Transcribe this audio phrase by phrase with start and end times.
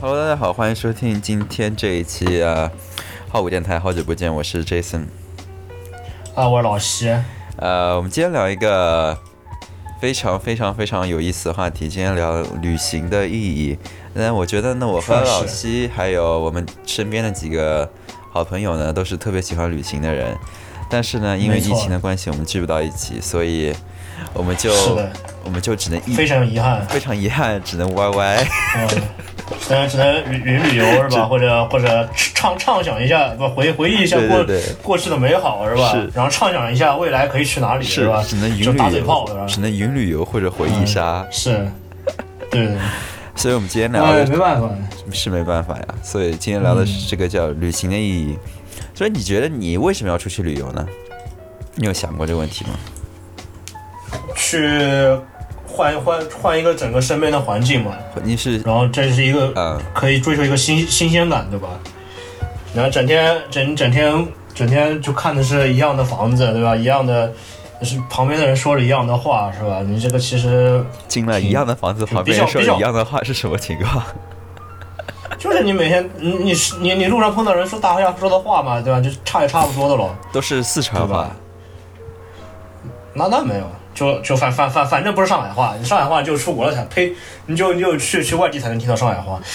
[0.00, 2.70] Hello，大家好，欢迎收听今天这一期啊，
[3.28, 5.06] 浩武电台，好久不见，我是 Jason。
[6.34, 7.16] 啊，我是老西。
[7.56, 9.16] 呃，我们今天聊一个
[10.00, 13.78] 非常非常非常有意思的话题，今天聊旅行的意义。
[14.12, 17.90] 那我觉得呢，我和老西还有我们身边的几个
[18.30, 20.36] 好朋友呢，都是特别喜欢旅行的人。
[20.90, 23.74] 但是呢，因为疫情的关系，我们聚不到一起，所以
[24.34, 24.70] 我们就
[25.44, 28.46] 我们就只能非常遗憾，非常遗憾，只能 YY。
[29.66, 31.24] 只能只能云旅游是吧？
[31.24, 34.44] 或者或者畅畅想一下，不回回忆一下过
[34.82, 35.96] 过去的美好是吧？
[36.14, 38.22] 然后畅想一下未来可以去哪里是吧？
[38.26, 41.26] 只能云旅游，只能云旅游或者回忆杀。
[41.30, 41.66] 是。
[42.50, 42.76] 对。
[43.36, 44.68] 所以我们今天聊的没办法，
[45.10, 45.84] 是没办法呀。
[46.02, 48.38] 所以今天聊的是这个叫旅行的意义。
[48.94, 50.86] 所以你觉得你为什么要出去旅游呢？
[51.74, 52.70] 你有想过这个问题吗？
[54.36, 54.68] 去。
[55.76, 61.68] 换换换一个整个身边的环境嘛，你是，然后这是一个，嗯，可以追求一个新新鲜感，对吧？
[62.72, 66.76] 然后整天整整天整天就看的是一样的房子，对吧？
[66.76, 67.32] 一样的，
[67.82, 69.80] 是旁边的人说了一样的话，是吧？
[69.84, 74.00] 你这个其实进了一样的房子，旁边说一样的话是什么情况？
[75.38, 79.00] 就是你每天你你你你路上碰到人说大家说的话嘛，对吧？
[79.00, 81.28] 就差也差不多的喽，都是四川话，
[83.12, 83.64] 那那没有。
[83.94, 87.12] 就就反反反反正不是上海话，你上海话就出国了才呸，
[87.46, 89.40] 你就你就去去外地才能听到上海话。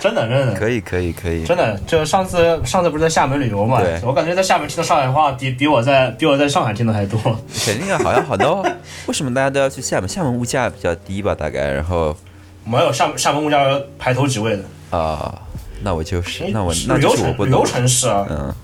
[0.00, 7.20] 真的真的可以可以可以，真的就上次上次不是在厦门旅游嘛，我感觉在厦门听到上海话比比我在比我在上海听的还多。
[7.64, 8.64] 肯定啊，好像好多。
[9.06, 10.08] 为什么大家都要去厦门？
[10.08, 12.16] 厦门物价比较低吧，大概然后
[12.64, 13.58] 没有厦厦门物价
[13.98, 15.34] 排头几位的啊。
[15.82, 18.54] 那我就是那我那就是我不旅游城市啊，嗯。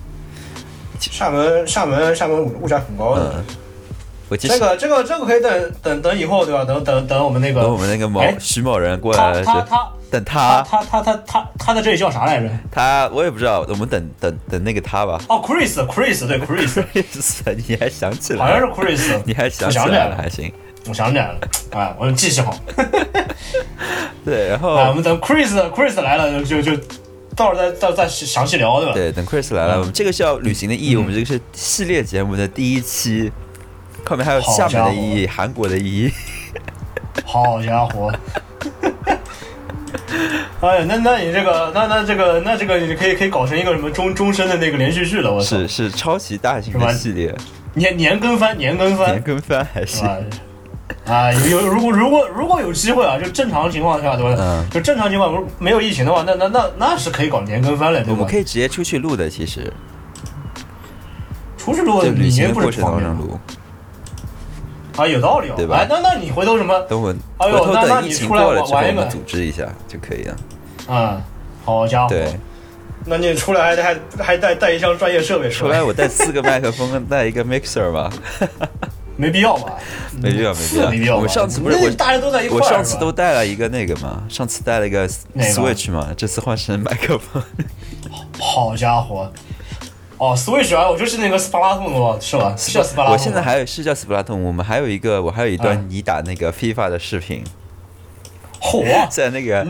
[0.99, 3.43] 厦门，厦门，厦门物物价很高的。
[4.27, 6.65] 我这个，这个，这个可以等等等以后，对吧？
[6.65, 12.49] 等等等我们那个，等我们那个某徐某人过来，他他等他，他他他他他在这里叫啥来着？
[12.71, 15.21] 他我也不知道，我们等等等那个他吧。
[15.29, 16.83] 哦，Chris，Chris，对， Chris，
[17.67, 18.39] 你还想起来？
[18.39, 20.51] 好像是 Chris，你还想起来了，还行。
[20.87, 21.37] 我想起来了，
[21.73, 22.57] 哎，我记性好。
[24.25, 26.71] 对，然后我们等 Chris，Chris 来了就就。
[27.35, 28.93] 到时候再再再详细聊，对吧？
[28.93, 30.95] 对，等 Chris 来了，我们这个是要旅行的意义。
[30.95, 33.31] 我们这个是系列节目的第一期，
[34.05, 36.11] 后面还有厦门的意义、韩国的意义。
[37.25, 38.11] 好家伙！
[40.61, 45.31] 哎呀，那那你这个，那那这个，那这个，你可以可以搞成一个什么终终身的那个连续剧了。
[45.31, 47.35] 我是是超级大型的系列，
[47.73, 50.03] 年年更番，年更番，年更番还是。
[51.05, 54.35] 啊，有有如果如果如果有机会啊，就正常情况下，对吧？
[54.39, 58.11] 嗯，就正常情况，不是没有疫情的话，那那那那是可以搞年更番了，对吧？
[58.13, 59.71] 我们可以直接出去录的，其实。
[61.57, 63.39] 出去录，旅行过程当中录。
[64.97, 65.77] 啊，有道理哦，对吧？
[65.77, 66.79] 哎，那那你回头什么？
[66.89, 70.35] 等我，哎呦，那那你出来玩玩一个，组织一下就可以了。
[70.87, 71.21] 嗯，
[71.65, 72.09] 好家伙。
[72.09, 72.27] 对。
[73.07, 75.83] 那你出来还还还带带一箱专业设备出来？
[75.83, 78.11] 我带四个麦克风， 带一个 mixer 吧。
[79.17, 79.73] 没必要吧？
[80.21, 81.17] 没必要，没必要，没必要。
[81.17, 87.41] 我上次不是我大家都在一块儿，我上次都带了一个那个嘛，上次带了一个 Switch 嘛，这次换成麦克风。
[88.39, 89.31] 好家伙！
[90.17, 92.55] 哦，Switch 啊，我就是那个斯巴拉通的是吧？
[92.57, 93.13] 是叫斯巴拉通。
[93.13, 97.43] 我现在还有是叫斯巴拉通，我们还有一个，我还有一段你打那个 FIFA 的视频。
[98.65, 99.65] 火 在那个，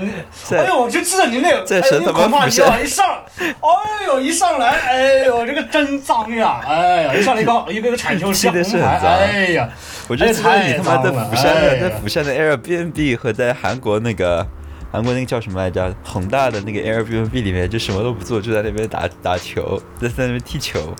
[0.51, 2.67] 哎呦，我就记得你那个，在神他妈一上，
[3.37, 6.61] 哎呦，一上来，哎呦，这个真脏呀！
[6.65, 9.17] 哎呀，一上来一个 一个个铲球，踢的是很脏。
[9.17, 9.69] 哎呀，
[10.07, 14.45] 我就记得你他妈在釜山的，在釜山的 Airbnb 和在韩国那个
[14.91, 15.93] 韩国那个叫什么来着？
[16.03, 20.95] 恒大的那个 Airbnb 里面，就什么都不做，就在那边打打球，在在那边踢球。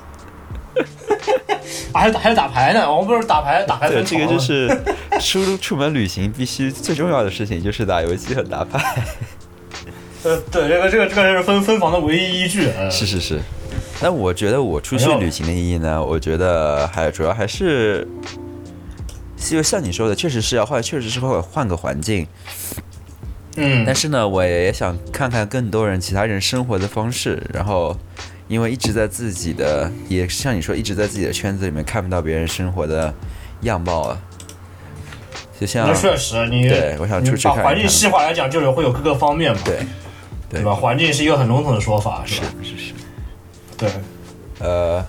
[1.94, 3.90] 还还有打牌呢，我们不是打牌打牌。
[3.90, 4.70] 对，这个就 是
[5.20, 9.03] 出出门旅行必须最重要的事情，就是打游戏和打牌。
[10.24, 12.70] 呃，对，这个这个这个是分分房的唯一依据。
[12.92, 13.40] 是是是。
[14.02, 16.03] 那我觉得我出去旅行的意义呢？
[16.03, 18.08] 我觉得还主要还是，
[19.38, 22.28] 就像你说的，确实是要换，确实是会换个环境。
[23.56, 23.84] 嗯。
[23.85, 27.96] 但是呢，我也想看看更多人其他人生活的方式，然后。
[28.47, 33.14] 因为一直在自己的，也像你说，一直在自己的圈子里面看不到别人生活的
[33.62, 34.18] 样貌啊。
[35.59, 39.59] 就像那确实，你对我想出去把环境细化来讲，就是会有各个方面嘛。
[39.64, 39.80] 对，
[40.50, 40.74] 对吧？
[40.74, 42.47] 环境是一个很笼统的说法，是吧？
[42.62, 42.94] 是是。
[43.78, 43.90] 对。
[44.59, 45.03] 呃，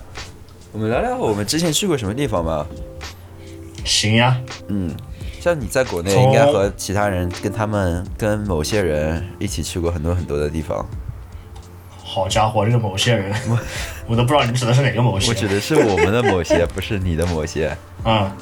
[0.71, 2.65] 我们聊聊我们之前去过什么地方吧。
[3.83, 4.39] 行呀。
[4.67, 4.95] 嗯，
[5.39, 10.85] 像你在国内，应该和其他人跟他们跟某些人一起去过很多很多的地方。
[12.17, 13.31] 好家伙，这个某些人，
[14.07, 15.29] 我都不知道你指的是哪个某些。
[15.29, 17.67] 我指的是我们的某些，不是你的某些。
[18.03, 18.35] 啊，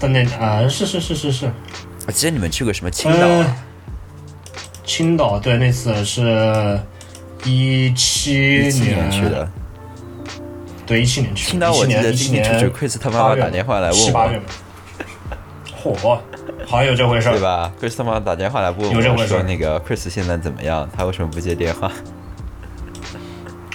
[0.00, 1.48] 但那啊，是是是是是。
[2.08, 3.28] 我记得你们去过什么青岛？
[4.84, 6.80] 青岛对那次是
[7.44, 9.48] 一七年去的。
[10.84, 11.52] 对，一七年去。
[11.52, 14.44] 青岛我记得一七年第一出去，Chris 他妈妈打电话来问我，七八月嘛。
[15.80, 16.18] 嚯，
[16.66, 20.88] 好像有这回事儿对吧？Chris 他妈妈打电话来问我说那个 Chris 现在怎么样？
[20.96, 21.92] 他为什么不接电话？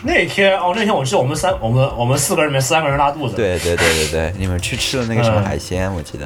[0.03, 6.25] 那天哦，那天我记得我们三，我们我们四个人里面三个人拉肚子。，对对对对对，你们去吃了那个什么嗯海鲜，我记得。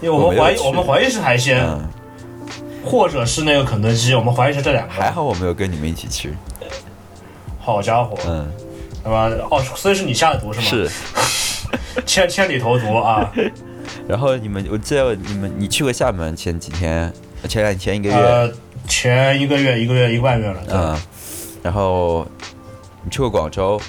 [0.00, 1.88] 因为我们怀疑我们怀疑是海鲜，嗯，
[2.84, 4.94] 或者是那个肯德基，我们怀疑是这两个。
[4.94, 6.32] 还好我没有跟你们一起去。
[7.58, 8.48] 好家伙，嗯，
[9.02, 9.28] 对吧？
[9.50, 10.66] 哦，所以是你下的毒是吗？
[10.66, 10.90] 是。
[12.06, 13.30] 千千里投毒啊！
[14.08, 17.12] 然后你们，我记得你们你去过厦门前几天，
[17.48, 18.50] 前两前一个月，呃，
[18.86, 20.62] 前一个月、一个月、一个半月了。
[20.70, 20.96] 嗯，
[21.62, 22.26] 然后
[23.04, 23.80] 你去过广州，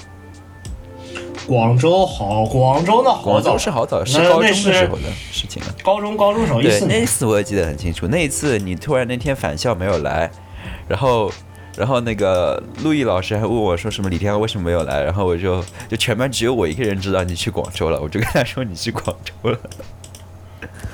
[1.46, 5.02] 广州好，广州那好早广州，是好早，是高中的时候的
[5.32, 5.74] 事情了。
[5.82, 6.80] 高中高中时候一对。
[6.86, 8.06] 那次我也记得很清楚。
[8.06, 10.30] 那一次你突然那天返校没有来，
[10.86, 11.30] 然后，
[11.76, 19.58] 然后那个陆毅老师还问我说什么李天为什么没有来，然后我就就全班只有我一个人知道你去广州了，我就跟他说你去广州了。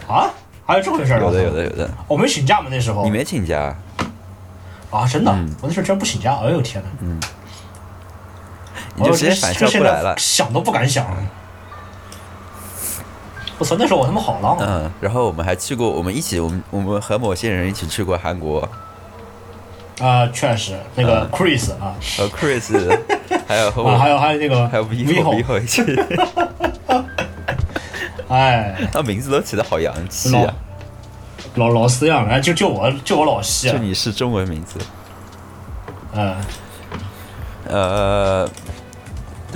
[0.09, 0.31] 啊，
[0.65, 1.21] 还有这回事儿？
[1.21, 3.05] 有的有的，有的，我没请假吗那时候。
[3.05, 3.77] 你没请假，
[4.91, 5.07] 啊？
[5.07, 5.31] 真的？
[5.33, 6.37] 嗯我那时候居然不请假。
[6.37, 6.89] 哎呦天哪！
[8.97, 10.15] 你就直接反射过来了。
[10.19, 11.07] 想都不敢想。
[13.59, 14.67] 我操，那时候我他妈好浪啊！
[14.69, 18.69] 嗯，然后我们还去过，我们一起，我们我们和某些人一起去过韩国，
[19.99, 22.99] 啊，确实，那个嗯 Chris 啊，和 Chris，
[23.49, 25.83] 还有和 我，啊，还有还有那个 还有 Vivo Vivo，Vivo 一起，
[28.29, 30.55] 哎，他名字都起的好洋气啊，
[31.55, 34.79] 老老四样，哎，就就我就我老西啊，就你是中文名字。
[36.13, 36.37] 嗯，
[37.69, 38.47] 呃，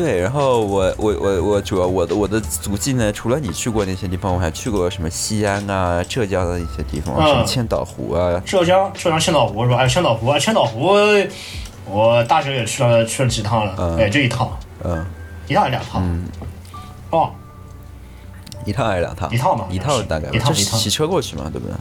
[0.02, 9.76] 对，然后我我我我主要我的我的足迹呢，除了你去过那些地方，我还去过什么西安啊、浙江的一些地方，嗯什么千岛湖啊，浙江浙江千岛湖是吧？
[9.76, 10.88] 还有，千岛湖，啊，千岛湖，
[11.84, 14.50] 我大学也去了去了几趟了，嗯哎，就一趟，
[14.84, 15.04] 嗯
[15.46, 16.02] 一趟还是两趟？
[16.02, 16.24] 嗯，
[17.10, 17.30] 哦，
[18.64, 19.30] 一趟还是两趟？
[19.30, 21.76] 一趟吧一趟大概，一趟一趟就是骑车过去嘛，对不对？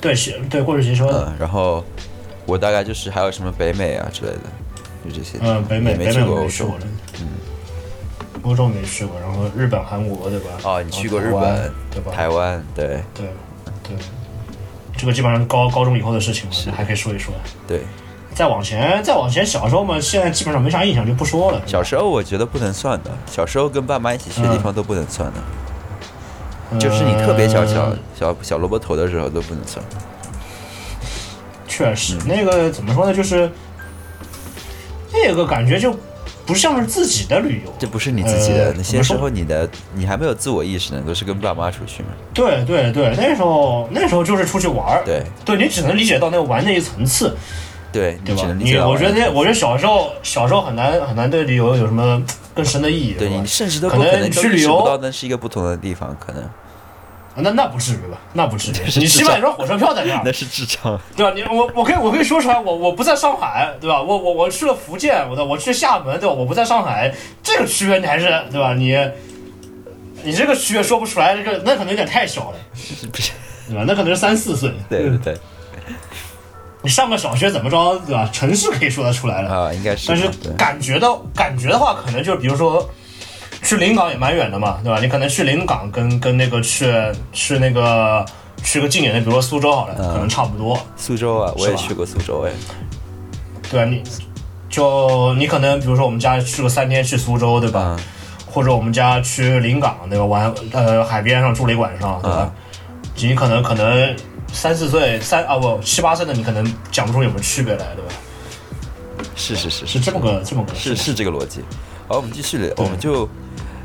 [0.00, 1.84] 对，是，对，过去骑车，嗯，然后
[2.44, 4.40] 我大概就是还有什么北美啊之类的，
[5.04, 5.38] 就这些。
[5.40, 6.78] 嗯，北美没北去过欧洲美我没去过。
[6.78, 7.11] 的，嗯，
[8.42, 10.50] 欧洲没去过，然后日本、韩国对吧？
[10.64, 12.12] 哦，你去过日本、对吧？
[12.12, 13.26] 台湾，对对
[13.82, 13.96] 对，
[14.96, 17.32] 这个基本上高高中以后的事情了，还可以说一说。
[17.66, 17.82] 对。
[18.34, 21.60] 再往前，再往前，小时候嘛，现在基本上没啥印象，就不说了。
[21.66, 29.84] 小时候我觉得不能算的，小时候跟爸妈一起去的地方都不能算的，就是你特别小小呃小小萝卜头的时候都不能算。
[31.68, 33.52] 确实，那个怎么说呢，就是
[35.12, 35.94] 那个感觉就
[36.46, 37.72] 不像是自己的旅游。
[37.78, 42.08] 这不是你自己的，呃那些时候你的你还没有自我意识呢，都是跟爸妈出去嘛。
[42.34, 45.02] 对对对，那时候那时候就是出去玩儿。
[45.04, 47.36] 对对你只能理解到那个玩那一层次，
[47.92, 48.58] 对，对吧你只能？
[48.60, 52.22] 理解我觉得那我觉得小时候小时候很难很难对旅游有什么
[52.54, 53.46] 更深的意义，对你？
[53.46, 56.42] 甚至都可能不可能去旅游到那是一个不同的地方，可能
[57.34, 58.18] 那那不至于吧？
[58.34, 61.00] 那不至于，你起码有张火车票在那儿那，是智障。
[61.16, 61.32] 对吧？
[61.34, 64.02] 你我我可以我可以说出来，我我不在上海，对吧？
[64.02, 66.34] 我我我去了福建，我的我去厦门，对吧？
[66.34, 68.74] 我不在上海，这个区别你还是对吧？
[68.74, 68.94] 你
[70.22, 72.58] 你这个区别说不出来，这个那可能有点太小了，
[73.10, 73.32] 不是？
[73.68, 73.84] 对吧？
[73.86, 75.36] 那可能是三四岁，对对对
[76.82, 78.28] 你上个小学怎么着，对吧？
[78.30, 80.08] 城市可以说得出来了，啊，应该是。
[80.08, 82.86] 但是感觉到感觉的话，可能就是比如说。
[83.62, 85.00] 去临港也蛮远的嘛，对吧？
[85.00, 86.92] 你可能去临港跟跟那个去
[87.32, 88.24] 去那个
[88.62, 90.78] 去个近点的，比如说苏州好了，嗯可能差不多。
[90.96, 92.52] 苏州啊，我也去过苏州哎。
[93.70, 94.02] 对啊，你
[94.68, 97.96] 就你可能比如说我们家去个三天去苏州，对吧？
[97.98, 98.04] 嗯
[98.52, 102.52] 或者我们家去临港那个玩，呃，海边上住了一晚上，对吧？
[103.16, 104.14] 你可能可能
[104.52, 108.12] 三四岁三啊不七八岁的你可能讲不出有什么区别来，对吧？
[109.34, 111.62] 是是是是这么个这么个是是这个逻辑。
[112.06, 113.26] 好，我们继续聊，我们就。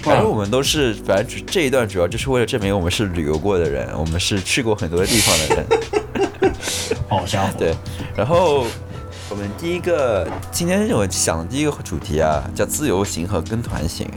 [0.04, 5.66] 反正我们都是，反正这一段主要就是为了证明我们是旅游过的人，我们是去过很多地方的人。
[7.10, 7.74] 好家伙，对，
[8.16, 8.66] 然后
[9.30, 14.10] 我们第一个今天我想的第一个主题啊，叫自由行和跟团行。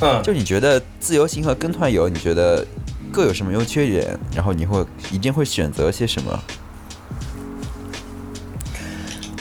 [0.00, 2.66] 嗯，就你觉得自由行和跟团游，你觉得
[3.12, 4.18] 各有什么优缺点？
[4.34, 6.42] 然后你会一定会选择些什么？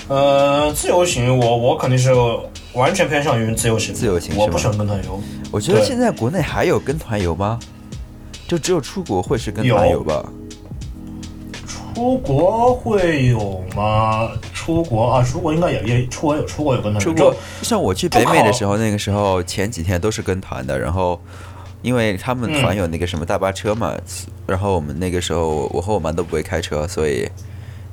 [0.09, 2.13] 呃，自由行我我肯定是
[2.73, 5.19] 完全偏向于自由行，自由行我不喜欢跟团游。
[5.51, 7.59] 我觉得现在国内还有跟团游吗？
[8.47, 10.23] 就只有出国会是跟团游吧？
[11.67, 14.31] 出国会有吗？
[14.51, 21.21] 出国啊，出国应该也也出国有出国有跟团游，出国就像我去北美的时候，那个时候前几天都是跟团的，然后
[21.83, 23.95] 因为他们团有那个什么大巴车嘛，
[24.47, 27.29] 然后我们那个时候我和我妈都不会开车，所以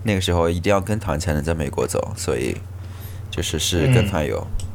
[0.03, 2.57] 那个时候一定要跟团才能在美国走，所以
[3.31, 4.43] 就是是跟团游。
[4.61, 4.70] 嗯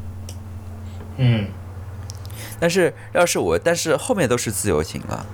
[2.60, 5.26] 但是要是我，但是后面都是自由行了。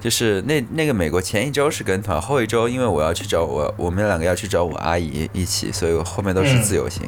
[0.00, 7.02] 就是那那个美国前一周是跟团，后一周因为我要去找我我们两个要去找我阿姨一起，所以我后面都是嗯自由行。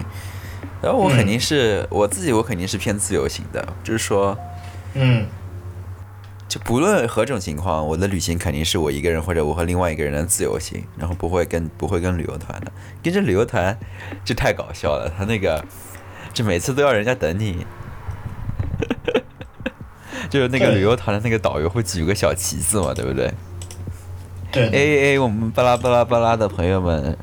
[0.83, 4.37] 然后我肯定是、我自己，我肯定是偏自由行的，就是说，
[4.95, 5.27] 嗯
[6.49, 12.73] 就不论何种情况，我的旅行肯定是我一个人或者我和另外一个人的自由行，然后不会跟不会跟旅游团的。
[13.03, 13.77] 跟着旅游团
[14.25, 15.63] 就太搞笑了，他那个
[16.37, 17.65] 就每次都要人家等你，
[20.29, 23.33] 就是那个旅游团的那个导游会举个小旗子嘛，对不对？
[24.53, 24.69] 对。
[24.69, 27.17] 对哎哎，我们巴拉巴拉巴拉的朋友们，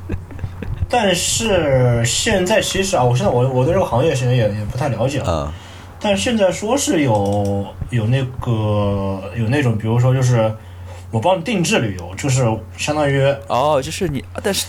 [0.86, 5.24] 但是现在其实啊，我现在我我对这个行业现在也也不太了解了。
[5.26, 5.52] 嗯。
[5.98, 10.54] 但是现在说是有有那个有那种，比如说就是
[11.10, 12.44] 我帮你定制旅游，就是
[12.76, 14.66] 相当于哦，就是你，但是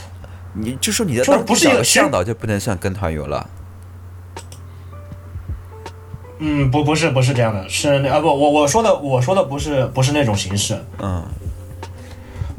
[0.59, 3.49] 你就说你的不是一个向导就不能算跟团游了。
[6.39, 11.23] 嗯不不是不是这样的，是那啊不我我说的我说的不是不是那种形式，嗯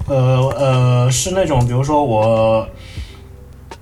[0.06, 0.16] 呃
[0.56, 2.68] 呃是那种比如说我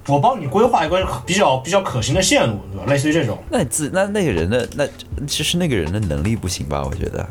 [0.07, 2.85] 我帮你规划一个比较比较可行的线路，对吧？
[2.93, 3.39] 类似于这种。
[3.51, 4.87] 那自那那个人的那
[5.27, 6.85] 其实那个人的能力不行吧？
[6.85, 7.27] 我觉得，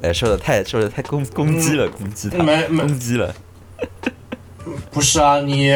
[0.00, 3.34] 哎，说的太说的太攻攻击了，攻击他，没没攻击了。
[4.90, 5.70] 不是啊，你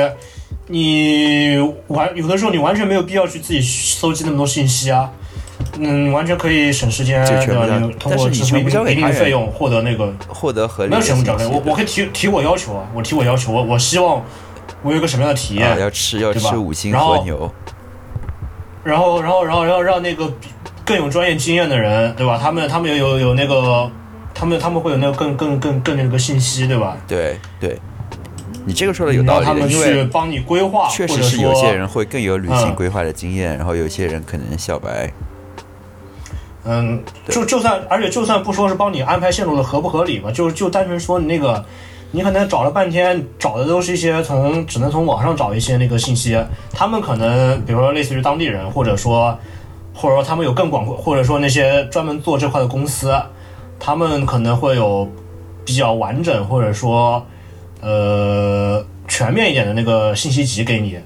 [0.70, 1.58] 你
[1.88, 5.10] 完有的时候你完全没有必要去自己搜集那么多信息啊。
[5.78, 7.66] 嗯，完全可以省时间，对吧？
[7.78, 14.22] 你通过但是你支付一全部交给他人定一定费用获得那个获得合理没有的信息全部交给我，我可以提提我要求啊，我提我要求，我我希望
[14.82, 17.52] 我有一个什么样的体验，啊，要吃要对吧吃五星和牛，
[18.82, 20.32] 然后然后然后然后让那个
[20.84, 22.38] 更有专业经验的人，对吧？
[22.42, 23.88] 他们他们有有有那个，
[24.34, 26.96] 他们他们会有那个更更更更那个信息，对吧？
[27.06, 27.78] 对对，
[28.70, 35.12] 你这个说的有道理因为帮你规划，确实是有些人会更有旅行嗯规划的经验，然后有些人可能小白。
[36.62, 41.64] 嗯，对就就算，而且就算不说是帮你安排线路的合不合理吧，就就单纯说你那个，
[42.12, 46.40] 你可能找了半天，找的都是一些从只能从网上找一些那个信息，
[46.72, 49.36] 他们可能比如说类似于当地人，或者说
[49.92, 53.12] 或者说他们有更广，或者说那些专门做这块的公司，
[53.80, 55.10] 他们可能会有
[55.64, 57.26] 比较完整或者说
[57.80, 60.99] 呃全面一点的那个信息集给你，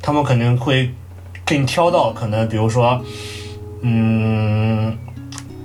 [0.00, 0.90] 他们可能会
[1.44, 3.02] 给你挑到可能比如说。
[3.84, 4.96] 嗯，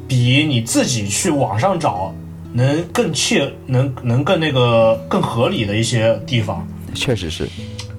[0.07, 2.11] 比你自己去网上找
[2.51, 7.47] 能更切，能能更那个更合理的一些地方，确实是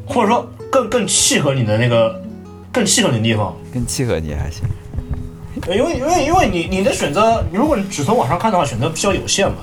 [0.04, 2.20] 或者说更更契合你的那个
[2.72, 3.56] 更契合你的地方。
[3.72, 4.64] 更契合你还行。
[5.68, 9.58] 呃因为因为因为你你的选择，如果你只从网上看的话，选择比较有限嘛。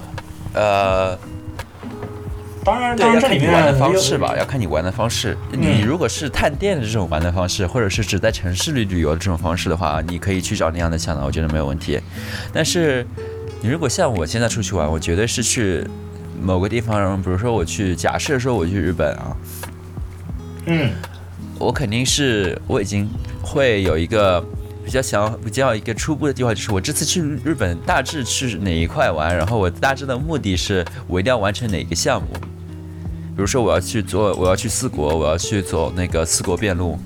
[0.53, 1.19] 呃，
[2.65, 5.37] 当然，对，当然这里面玩的方式吧，要看你玩的方式。
[5.51, 12.01] 你如果是探店的这种玩的方式，或者是只在城市里旅游的这种方式的话，你可以去找那样的向导，我觉得没有问题。
[12.51, 13.05] 但是
[13.61, 15.85] 你如果像我现在出去玩，我绝对是去
[16.41, 19.37] 某个地方，比如说我去，假设说我去日本啊，
[20.65, 20.89] 嗯
[21.59, 23.07] 我肯定是我已经
[23.43, 24.43] 会有一个
[24.83, 32.27] 比较想比较一个初步的计划，就是我这次去日本大致去哪一块玩，然后我大致的目的是我一定要完成哪个项目。
[33.35, 36.97] 比如说我要去做，我要去四国，我要去走那个四国遍路，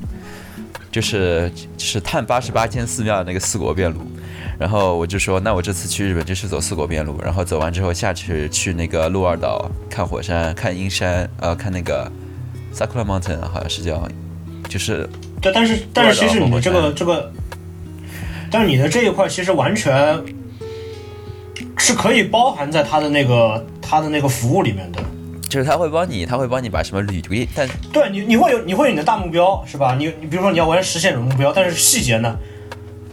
[0.91, 3.99] 就是就是探八十八间寺庙的那个四国遍路。
[4.59, 12.11] 然后我就说，那我这次去日本就是走四国遍路，然后走完之后下去去那个鹿儿岛看火山、看阴山，呃，看那个
[12.75, 14.07] Sakura Mountain 好像是叫，
[14.67, 15.09] 就是
[15.41, 17.31] 对，但是但是其实你的这个这个，
[18.51, 20.21] 但是你的这一块其实完全
[21.77, 25.01] 是可以包含在他的那个他的那个服务里面的。
[25.49, 29.95] 就是他会帮你，他会帮你把什么旅途，但对你，你会有你会有你的大目标是吧？
[29.95, 32.37] 你你比如说你要完成实现什么目标，但是细节呢，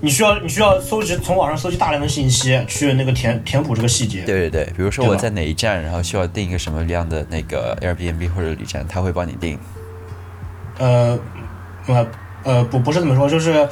[0.02, 4.20] 你需要你需要搜集从网上搜集大量的信息去那个填填补这个细节。
[4.22, 9.58] 对对对，比如说我在哪一站，然后需要订一个什么样的那个 Airbnb 或者旅站，他会帮你订。
[10.78, 11.18] 呃
[11.86, 12.06] 呃
[12.44, 13.66] 呃不不是这么说，就是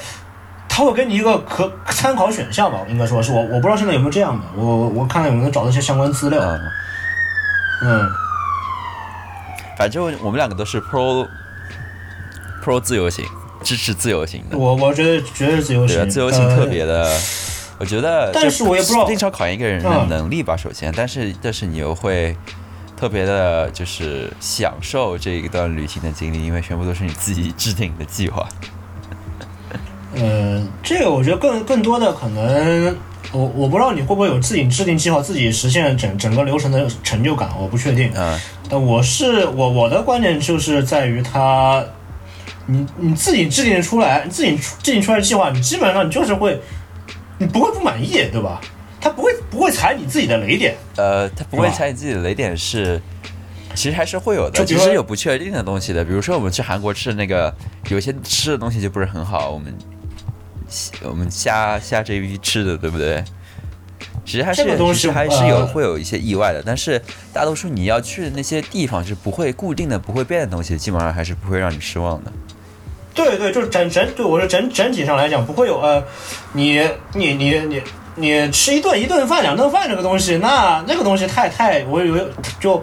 [0.69, 6.41] 他会给你一个可参考选项吧，应该说是我我不知道现在有没有这样的，我我我看看有没有能找到一些相关资料。
[6.43, 6.61] 嗯，
[7.83, 8.11] 嗯，
[9.77, 11.27] 反正我们两个都是 Pro
[12.63, 13.25] Pro 自由行，
[13.63, 14.57] 支持自由行的。
[14.57, 17.11] 我我觉得绝对是自由行，自由行特别的，
[17.79, 20.57] 我觉得，但是我也不知道经常考验一个人的嗯能力吧。
[20.57, 22.37] 首先，但是但是你又会
[22.97, 28.49] 特别的，就是享受这一段旅行的经历，因为全部都是你自己制定的计划。
[30.17, 32.97] 呃，这个我觉得更更多的可能，
[33.33, 38.13] 我我不知道你会不会有自己制定计划，自己实现整整个流程的成就感，我不确定。
[38.15, 41.85] 嗯，但我是我我的观点就是在于它，
[42.67, 46.61] 你你自己制定出来，你自己制定出来的计划，你基本上你就是会，
[47.39, 48.61] 你不会不满意，对吧？
[49.01, 52.99] 他不会不会踩你自己的雷点，呃，他不会踩你自己的雷点是，
[53.75, 56.03] 其实还是会有的，其实有不确定的东西的。
[56.03, 57.55] 比如说我们去韩国吃的那个，
[57.91, 59.75] 有些吃的东西就不是很好，我们
[61.03, 63.23] 我们瞎瞎这一批吃的，对不对？
[64.25, 67.01] 其实还是这个东西其实还是有呃会有一些意外的，但是
[67.33, 72.33] 大多数你要去的那些地方是不会固定的、不会变的东西，基本上还是不会让你失望的。
[73.15, 76.03] 对对，就是整整对我说整整体上来讲不会有呃，
[76.53, 76.81] 你
[77.13, 77.83] 你你你
[78.17, 82.27] 你吃一顿一顿饭两顿饭这个东西，那那个东西太太我以为
[82.59, 82.83] 就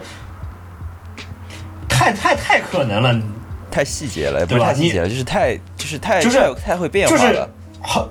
[1.90, 3.20] 太太太可能了，
[3.70, 7.50] 太细节了，也不是太细节了，就是太就是太就是太太会变就是化了。
[7.82, 8.10] 好。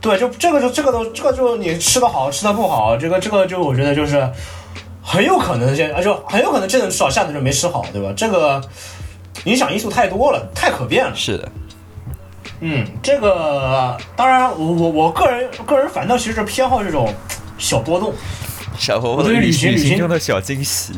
[0.00, 4.30] 对，就这个就这个都这个就你吃的好吃的不好，这个这个就我觉得就是
[5.02, 8.12] 很有可能现就很有可能这顿吃好，下顿就没吃好，对吧？
[8.16, 8.62] 这个
[9.44, 11.12] 影响因素太多了，太可变了。
[11.14, 11.48] 是的，
[12.60, 17.12] 嗯，这个当然，我我我个人个人反倒其实偏好这种
[17.58, 18.12] 小波动，
[18.78, 20.92] 小波动对于旅行旅行中的小惊喜。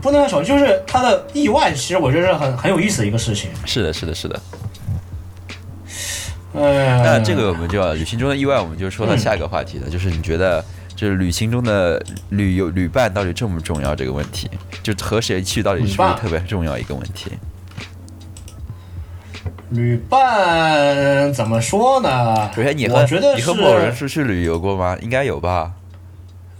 [0.00, 3.50] 不能说就是它的意外，其实我觉得是很很有意思的一个事情。
[3.66, 4.40] 是的，是的，是的。
[6.54, 14.48] 呃，那这个我们就要旅行中的意外，我们就说到下一个话题了，就是你觉得就是旅行中的旅游旅伴到底重不重要这个问题，
[14.82, 17.32] 就和谁去到底是不是特别重要一个问题？
[19.70, 22.52] 旅伴怎么说呢？
[22.54, 24.96] 首先，你和我觉得你和某人出去旅游过吗？
[25.02, 25.72] 应该有吧？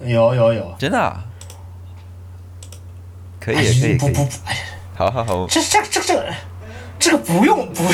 [0.03, 1.25] 有有有，真的啊、
[3.39, 4.27] 可以，哎可以，可以
[4.97, 6.25] 好好好，这这这这
[7.05, 7.85] 这个不用不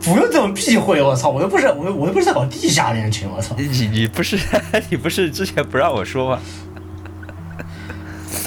[0.00, 1.28] 不用这么避讳，我操！
[1.28, 3.56] 我又不是我又我又不是在搞地下恋情，我操！
[3.58, 4.38] 你你不是
[4.88, 6.38] 你不是之前不让我说吗？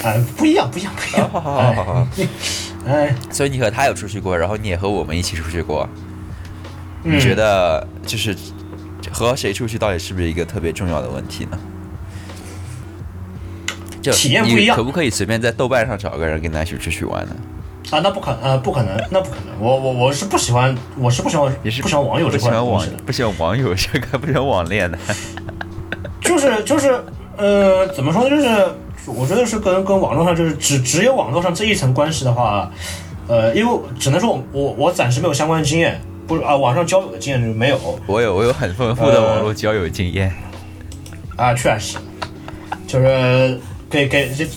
[0.05, 1.29] 哎，不一样不一样不一样。
[1.29, 2.07] 好好好好好。
[2.87, 5.85] 哎，所以你和他有出去过，然后你也和我们一起出去过。
[7.03, 8.33] 嗯你觉得就是
[9.11, 11.59] 和谁出去到底是不是一个特别重要的问题呢？
[14.01, 17.35] 就体验不一样你可不可以随便在豆瓣上找个人跟他一起出去玩呢？
[17.91, 19.53] 啊，那不可呃不可能，那不可能。
[19.59, 22.97] 我我我是不喜欢，我是不喜欢你是不喜欢网友这块的东西的。
[23.05, 24.97] 不喜欢网友这个不喜欢网恋的？
[26.21, 26.99] 就是就是
[27.37, 28.29] 呃，怎么说呢？
[28.29, 28.47] 就是
[29.05, 32.71] 我觉得是跟跟网络上就是只只有网络上这一层关系的话，
[33.27, 40.33] 呃，因为只能说我我我暂时没有相关的经验，不是啊，网上交友的经验就没有我有我有很丰富的呃网络交友经验。
[41.35, 41.97] 啊，确实，
[42.87, 44.47] 就是给给这。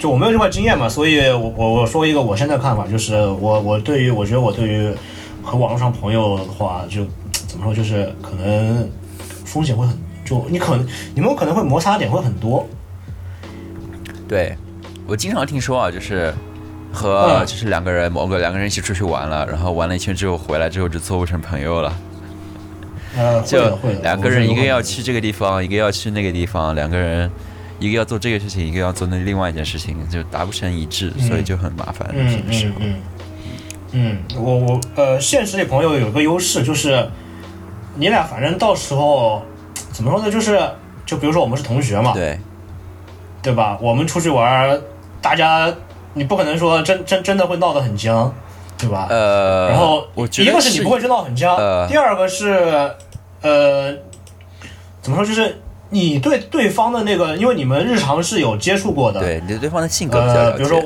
[0.00, 4.90] 就我没有这块经验嘛，所以我我我说一个我现在看法，就是我我对于我觉得我对于
[5.42, 7.04] 和网络上朋友的话，就
[7.46, 8.88] 怎么说，就是可能
[9.44, 12.66] 风险会很，就你可能你们可能会摩擦点会很多，
[14.26, 14.56] 对，
[15.06, 16.32] 我经常听说啊，就是
[16.90, 17.46] 和嗯。
[17.46, 21.92] 就是两个人某个两个人一起出去玩了，然后玩了一圈之后回来之后就做不成朋友了。
[23.18, 27.28] 呃，就两个人，一个要去这个地方，一个要去那个地方，两个人，
[27.80, 32.08] 一个要做这个事情，一个要做那另外一件事情，就达不成一致，所以就很麻烦。
[32.12, 32.94] 嗯嗯嗯
[33.92, 37.08] 嗯，我我呃，现实里朋友有个优势就是，
[37.96, 39.42] 你俩反正到时候
[39.90, 40.60] 怎么说呢，就是
[41.04, 42.38] 就比如说我们是同学嘛，对，
[43.42, 43.76] 对吧？
[43.80, 44.78] 我们出去玩，
[45.20, 45.74] 大家
[46.14, 48.32] 你不可能说真真真的会闹得很僵，
[48.78, 49.08] 对吧？
[49.10, 52.94] 呃，然后我觉得一个是你不会真闹很僵，呃第二个是
[53.40, 53.92] 呃，
[55.02, 60.56] 怎么说就是你对对方的那个，因为你们日常是有接触过的，对你对对方的性格比较呃，了解。
[60.58, 60.82] 比如说，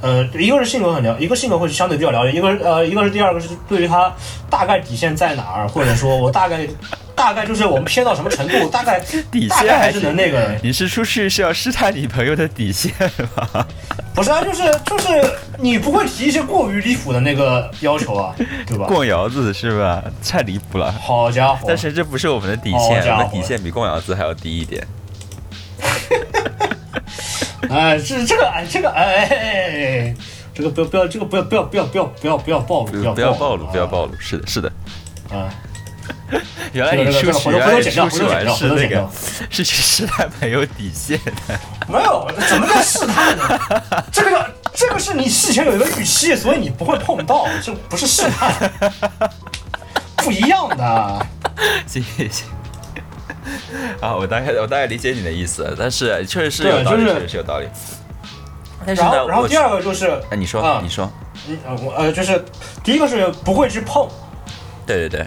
[0.00, 4.12] 呃，一个是性格很了，一个性格会相对比较了解，一个呃，一个是第二个是对于他
[4.50, 6.66] 大概底线在哪儿，或者说我大概
[7.14, 9.00] 大概就是我们偏到什么程度，大概
[9.30, 12.92] 底线还是能那个，你是出去是要试探你朋友的底线
[13.36, 13.66] 吗？
[14.14, 15.08] 不是啊，就是就是
[15.58, 18.34] 你不会提一些过于离谱的那个要求啊，
[18.66, 18.86] 对吧？
[18.86, 20.02] 逛窑子是吧？
[20.24, 20.92] 太离谱了。
[20.92, 24.86] 好家伙，但是这不是我们的底线，我们的底线比逛窑子还要低一点。
[27.70, 30.14] 哎，这这个哎这个哎，
[30.54, 34.12] 这个不要不要这个不要不要不要不要不要不要暴露，不要暴露，不要暴露。
[34.18, 34.72] 是的，是的。
[35.30, 35.48] 啊！
[36.72, 39.10] 原来你这个出去，这个原来你回头剪掉回是剪掉
[39.50, 41.58] 是去试探朋友底线的。
[41.86, 43.44] 没有，怎么叫试探呢？
[44.10, 48.70] 这个叫这个是你事前有一个预期，所以你不会碰到，这不是试探，
[50.16, 51.26] 不一样的。
[51.86, 52.46] 行行行。
[54.00, 57.68] 啊，我大概我大概理解你的意思，但是确实是有道理，就是确实是有道理。
[58.86, 61.10] 但是呢，然后，然后第二个就是，哎，你说，啊你说，
[61.48, 62.44] 嗯呃我呃，就是
[62.82, 64.08] 第一个是不会去碰，
[64.86, 65.26] 对对对，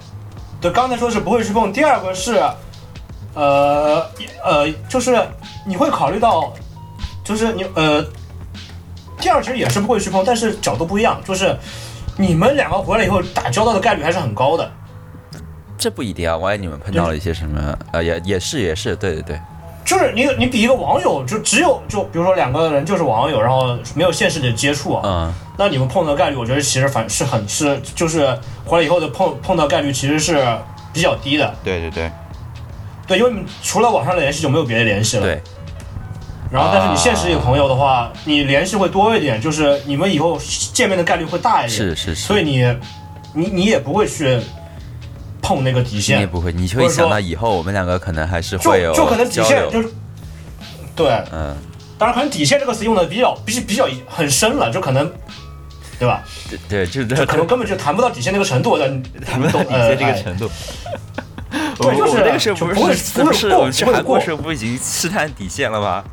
[0.59, 2.41] 对，刚才说是不会去碰，第二个是，
[3.33, 4.05] 呃
[4.43, 5.17] 呃，就是
[5.65, 6.51] 你会考虑到，
[7.23, 8.03] 就是你呃，
[9.19, 11.55] 第二其实也是不会去碰，但是角度不一样，就是
[12.17, 14.71] 你们两个回来以后打交道的概率还是很高的。
[15.77, 19.39] 这不一定啊，万一你们碰到了一些什么，呃，也也是也是，对对对，
[19.87, 30.45] 就是你你比一个网友就只有就比如说两个人就是网友，然后没有现实的接触啊，嗯，那你们碰到的概率，我觉得其实反是很是就是回来以后的碰碰到概率其实是
[30.91, 31.55] 比较低的。
[31.63, 32.11] 对对对
[33.07, 35.23] 对，因为你除了网上的联系就没有别的联系了。
[35.23, 35.41] 对，
[36.51, 40.37] 然后，但是你现实里有朋友的话，你联系会多一点，就是你们以后
[40.73, 41.69] 见面的概率会大一点。
[41.69, 42.77] 是是是，所以你，
[43.31, 44.37] 你你也不会去
[45.47, 46.17] 碰那个底线。
[46.17, 49.89] 你也不会，你就会想到以后我们两个可能还是会有就可能底，线就是，
[50.93, 51.55] 对，嗯，
[51.97, 55.09] 当然可能底线这个词用的比较比比较很深了，就可能，
[55.97, 56.21] 对吧？
[56.49, 58.85] 对对，就是就可能根本就谈不到底线那个程度的，
[59.25, 60.51] 谈不到底呃线这个哎程度。
[61.79, 66.03] 对就是我那个时候不就不会是不是我们去韩国时候不已经试探底线了吗？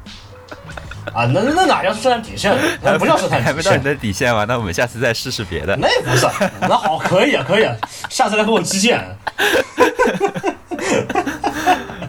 [1.12, 2.57] 啊，那那哪叫试探 底线？
[2.83, 4.45] 那不叫试探底线还没到你，的底线吗？
[4.49, 5.77] 那我们下次再试试别的。
[5.77, 6.27] 那也不是。
[6.61, 7.75] 那好，可以啊，可以啊，
[8.09, 9.05] 下次来和我击剑。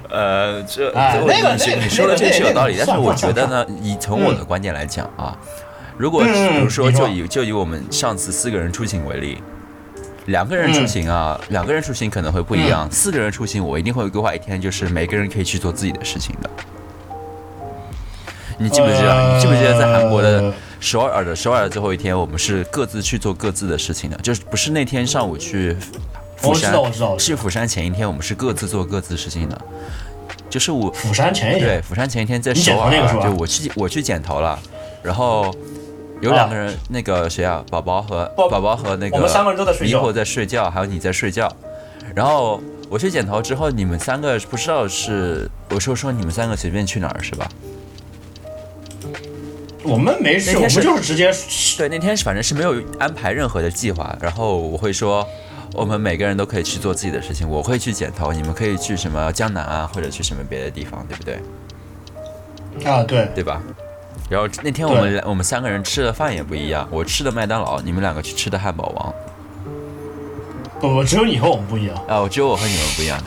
[0.10, 5.38] 呃，这哎那个那个你说的这个是有道理，但是我觉得呢，以从我的观点来讲啊，
[5.98, 9.44] 如果嗯比如说就以就以我们上次四个人出行为例，
[10.28, 16.50] 两个人出行啊，两个人出行可能会不一样，四个人出行我一定会规划一天，就是每个人可以去做自己的事情的。
[18.58, 19.34] 你记不记得？
[19.34, 25.76] 你记不记得在韩国的呃首尔的首尔的最后一天，我们是各自去做各自的事情的，就是不是那天上午去
[26.38, 26.74] 釜山？
[26.74, 29.62] 我知道，我知道，去釜山前一天，我们是各自做各自事情的，
[30.50, 31.68] 就是我釜山前一天？
[31.68, 32.92] 对，釜山前一天在首尔
[33.24, 34.58] 就我去我去剪头了，
[35.04, 35.54] 然后
[36.22, 39.98] 有两个人，那个谁啊，宝宝和宝宝宝和那个我们三个人都在睡觉。
[39.98, 41.52] 离火在睡觉，还有你在睡觉，
[42.14, 47.50] 然后我去剪头之后，你们三个不知道是我说说你们三个随便去哪儿是吧？
[49.86, 51.32] 我们没事，我们就是直接
[51.78, 55.28] 对，那天反正是没有安排任何的计划，然后我会说，
[55.74, 61.40] 我们每个人都可以去做自己的事情，我会去剪头，你们可以去什么江南啊，或者去什么别的地方，对不对？
[62.92, 63.62] 啊，对，对吧？
[64.30, 69.14] 然后那天我们我们三个人吃的饭也不一样，我吃的麦当劳，你们两个去吃的汉堡王，
[70.82, 71.96] 不不，只有你和我们不一样。
[72.08, 73.22] 啊，我只有我和你们不一样，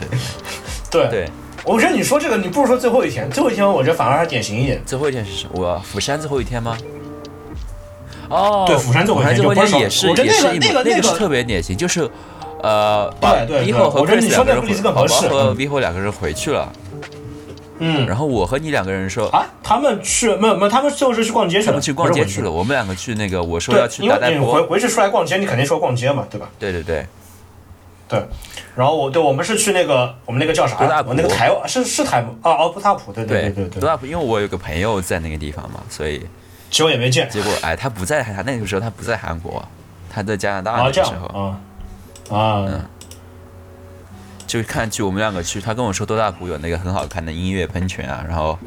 [0.91, 1.29] 对 对，对。
[1.65, 4.81] 我觉得你说这个，你不如说最后一天，最后一天我觉得反而还典型一点。
[4.85, 5.51] 最后一天是什么？
[5.53, 6.77] 我釜山最后一天吗？
[8.29, 12.09] 哦，对釜山最后一天就也是那个那个那个特别典型，就是
[12.61, 16.71] 呃，把对对 Vivo 和我觉得 Chris 你说两个人回，那个例子更宝宝和合适嗯 Vivo 两个人回去了，
[17.79, 19.27] 嗯，然后我和你两个人说。
[19.29, 22.51] 啊，他们去没有没有，他们最后是去逛街去了，他们去逛街去了，。
[22.51, 26.49] 我们两个去那个，我说要对，去因为你回回去出来逛街，你肯定说逛街嘛，对吧？
[26.59, 27.05] 对对对，
[28.09, 28.21] 对。
[28.75, 31.01] 然后我对我们是去那个我们那个叫啥多大？
[31.01, 36.25] 浦我那个台湾是是台啊哦不塔普，对对对对对，多大坡，因为我有个朋友在那个地方嘛，所以
[36.69, 37.29] 结果也没见。
[37.29, 39.63] 结果哎，他不在，他那个时候他不在韩国，
[40.11, 41.61] 他在加拿大啊这样那个时候，啊
[42.29, 42.81] 啊嗯
[44.47, 48.57] 就看去我们两个去，他跟我说多大浦有那个很好看的音乐喷泉啊，然后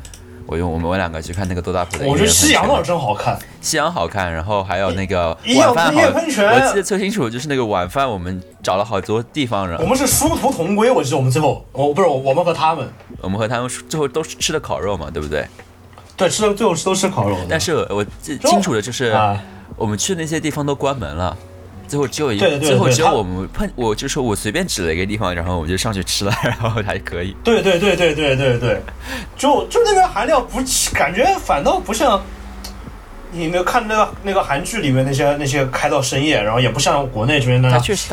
[0.46, 2.30] 我用我们我两个去看那个多大浦的音我觉得。
[2.30, 3.38] 夕阳倒是真好看。
[3.60, 12.88] 夕阳好看，然后还有那个晚饭好，喷泉我记得最清楚就是那个晚饭，我们找了好多地方，然后我们是殊途同归，我记得我们最后，我不是我们和他们，
[13.20, 15.46] 我们和他们最后都是吃的烤肉嘛，对不对？
[16.16, 17.36] 对，吃的最后都吃烤肉。
[17.48, 19.40] 但是我记清楚的就是，啊，
[19.76, 21.36] 我们去那些地方都关门了，
[21.92, 27.36] 最后只有一对对对最后只有我们碰，我就说我随便指了一个地方，然后我就上去吃了，然后还可以。
[27.44, 28.80] 对对对对对对对，
[29.36, 30.56] 就就那边含量不
[30.94, 32.18] 感觉反倒不像，
[33.32, 37.68] 你没有看那个那个韩剧里面那些那些开到深夜，然后也不像国内这边的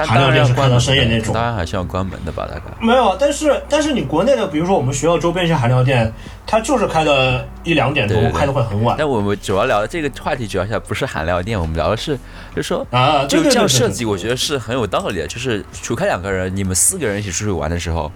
[0.05, 1.43] 韩料店是开到深夜那的，种当。
[1.43, 2.63] 然还是要关门的吧，大概。
[2.79, 6.11] 没有，但是但是你国内的，比如说我们学校周边一些韩料店，
[6.47, 12.15] 它就是开的一两点钟开的会很晚但我们主要聊的这个话题，主要下不是韩料店，我们聊的是，
[12.55, 13.25] 就是说，啊。
[13.25, 15.27] 就这样设计，我觉得是很有道理的。
[15.27, 18.09] 就是除开两个人，你们四个人一起出去玩的时候，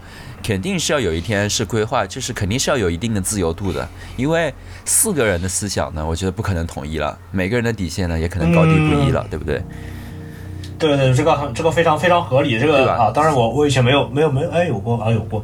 [0.44, 4.54] 肯定是要有一天是规划，就是肯定是要有一定的自由度的，因为
[4.84, 9.64] 四个人的思想呢，我觉得不可能统一了，每个人的底线呢也可能高低不一嗯了，对不对？
[10.78, 12.60] 对对，这个很这个非常非常合理。
[12.60, 15.44] 这个啊，当然我我以前没有没有没有哎有过啊有过。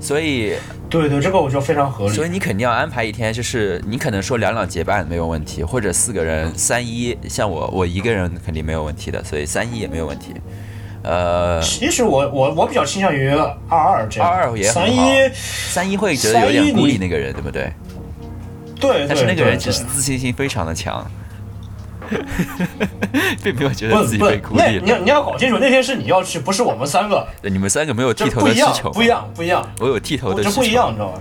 [0.00, 0.54] 所以，
[0.88, 2.14] 对对，这个我觉得非常合理。
[2.14, 10.32] 所以你肯定要安排一天，就是你可能说两两结伴没有问题，或者四个人三一，像我我一个人肯定没有问题的，所以三一也没有问题。
[11.02, 17.72] 呃，其实我我我比较倾向于二二这样，二二也很好三一三一会觉得有点孤立那个人，对不对？
[18.80, 21.04] 对，但是那个人其实自信心非常的强，
[23.42, 29.06] 并没有觉得自己被孤立你要你要搞清楚，那天是你要去，不是我们三个，对你们三个没有剃头不一样的需求，，不一。
[29.06, 30.54] 样，不一样，我有剃头的需求。
[30.54, 31.18] 这不一样，你知道吗？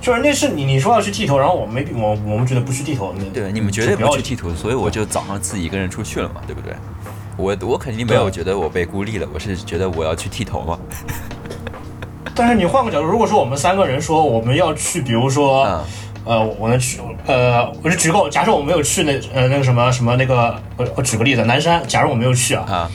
[0.00, 6.72] 就是那是你你说要去剃头，然后我们没我我们觉得不去剃头，那对，你们绝对不要不去剃头，所以我就早上自己一个人出去了嘛，对不对？
[7.36, 10.78] 我我肯定没有觉得我被孤立了，我是觉得我要去剃头嘛。
[12.34, 15.84] 但是你换个角度，如果说我们三个人说我们要去，比如说，嗯
[16.24, 22.90] 呃，我能去，呃，我就举个，假设我没有去那呃那个什么什么那个，我我举个例子，南山，假如我没有去啊，啊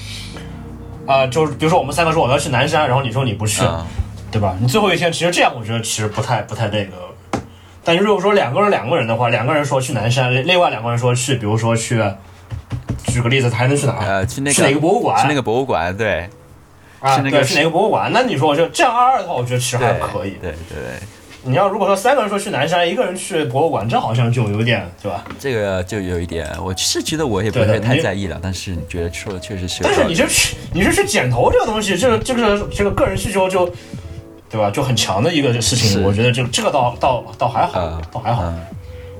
[1.08, 3.86] 啊、就是比如说我们三个说我们要去南山，然后你说你不去，啊
[4.32, 4.56] 对吧？
[4.60, 6.91] 你最后一天，其实这样我觉得其实不太不太那个。
[7.84, 12.04] 但如果说两个人两个人的话，两个人说去南山，另另外两个人说去，比如说去，
[13.08, 13.98] 举个例子，还能去哪？
[14.00, 15.21] 呃，去那个去哪个博物馆？
[15.21, 16.30] 去那个博物馆，对
[17.00, 18.12] 啊，去那个对，去哪个博物馆？
[18.13, 20.32] 那你说我就这样二二的话，我觉得其实还可以。
[20.41, 21.00] 对对对，
[21.43, 25.24] 你要如果说三个人说去南山，一个人去博物馆，这好像就有点对吧？
[25.39, 30.04] 这个就有一点，我是觉得我也不对的会太在意了，但是你觉得说的确实是有但是。
[30.06, 33.71] 你就去，你就去剪头这个东西，这个这个这个个人需求就，
[34.50, 34.71] 对吧？
[34.71, 38.43] 就很强的一个事情，我觉得这这个倒倒倒还好嗯，倒还好。
[38.43, 38.60] 嗯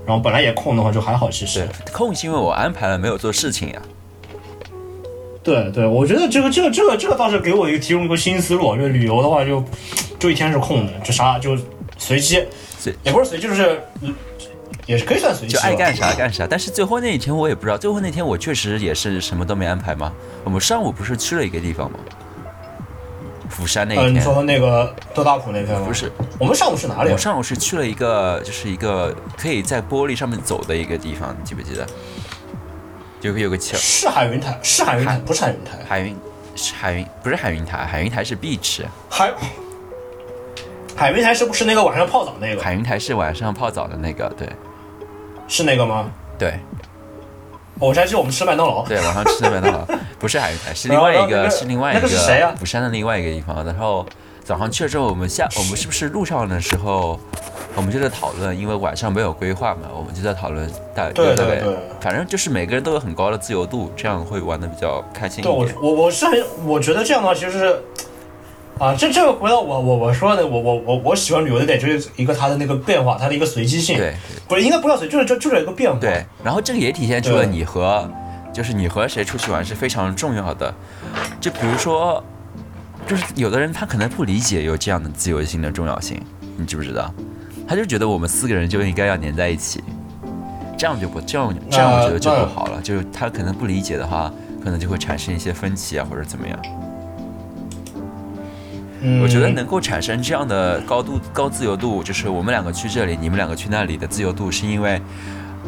[0.06, 1.94] 然后本来也空的话就还好，其实对。
[1.94, 3.82] 空是因为我安排了没有做事情呀。
[5.44, 8.76] 对对，我觉得这个这个这个这个倒是给我一个提供一个新思路。
[8.76, 9.64] 因为旅游的话就
[10.18, 11.58] 就一天是空的，就啥就
[11.98, 12.44] 随机，
[12.80, 14.14] 随也不是随机，就是嗯
[14.88, 15.54] 也是可以算随机。
[15.54, 20.12] 就爱干啥干啥，但是最后那一天我也不知道，最后那天我确实也是什么都没安排嘛。
[20.44, 22.00] 我们上午不是去了一个地方吗？
[23.56, 25.86] 釜山那天，你说那个多大浦那天吗？
[25.88, 27.18] 不是，我们上午是哪里啊我？
[27.18, 31.88] 上午是去了一个，就是一个可以在玻璃上面走的一个地方，你记不记得？
[33.22, 36.18] 就有个桥，是海云台，是海云台，不是海云台，海云
[36.56, 39.32] 是海云，不是海云台，海云台是 beach，海
[40.94, 42.62] 海云台是不是那个晚上泡澡那个？
[42.62, 44.50] 海云台是晚上泡澡的那个，对
[45.48, 46.12] 是那个吗？
[46.38, 46.60] 对
[47.80, 48.86] 我才记得我们吃麦当劳。
[48.86, 49.86] 对，晚上吃的麦当劳，
[50.20, 53.66] 不是海云台，是另外一个，那个是另外一那个是谁啊釜山的另外一个地方。
[53.66, 54.06] 然后
[54.44, 57.20] 早上去了之后，我们下我们是不是路上的时候，
[57.76, 61.64] 我们就在讨论，因为晚上没有规划嘛，我们就在讨论大对对对，
[62.00, 65.78] 反正就是每个人都有很高的自由度，这样会玩的比较开心对我一点。
[65.82, 67.84] 我我是很我觉得这样的话其实是。
[68.78, 74.14] 啊，这这个回到我我我说的，我我我我喜欢旅游的点就是一个它的那个变化，它的一个随机性，对
[74.48, 78.10] 不是应该不叫随，就是就就是一个变化，对，然后这个也体现出了你和
[78.54, 80.74] 就是你和谁出去玩是非常重要的。
[81.40, 82.22] 就比如说，
[83.08, 86.22] 就是有的人他可能不理解有这样的自由性的重要性，
[86.58, 87.14] 你知不知道？
[87.68, 89.82] 他就觉得我们四个人就应该要粘在一起，
[90.78, 92.82] 这样就不这样这样我觉得就不好了。
[92.82, 94.30] 就是他可能不理解的话，
[94.62, 96.60] 可能就会产生一些分歧啊，或者怎么样。
[99.08, 105.00] 嗯，我觉得能够产生这样的高度高自由度，就是我们两个去这里，你们两个去那里的自由度，是因为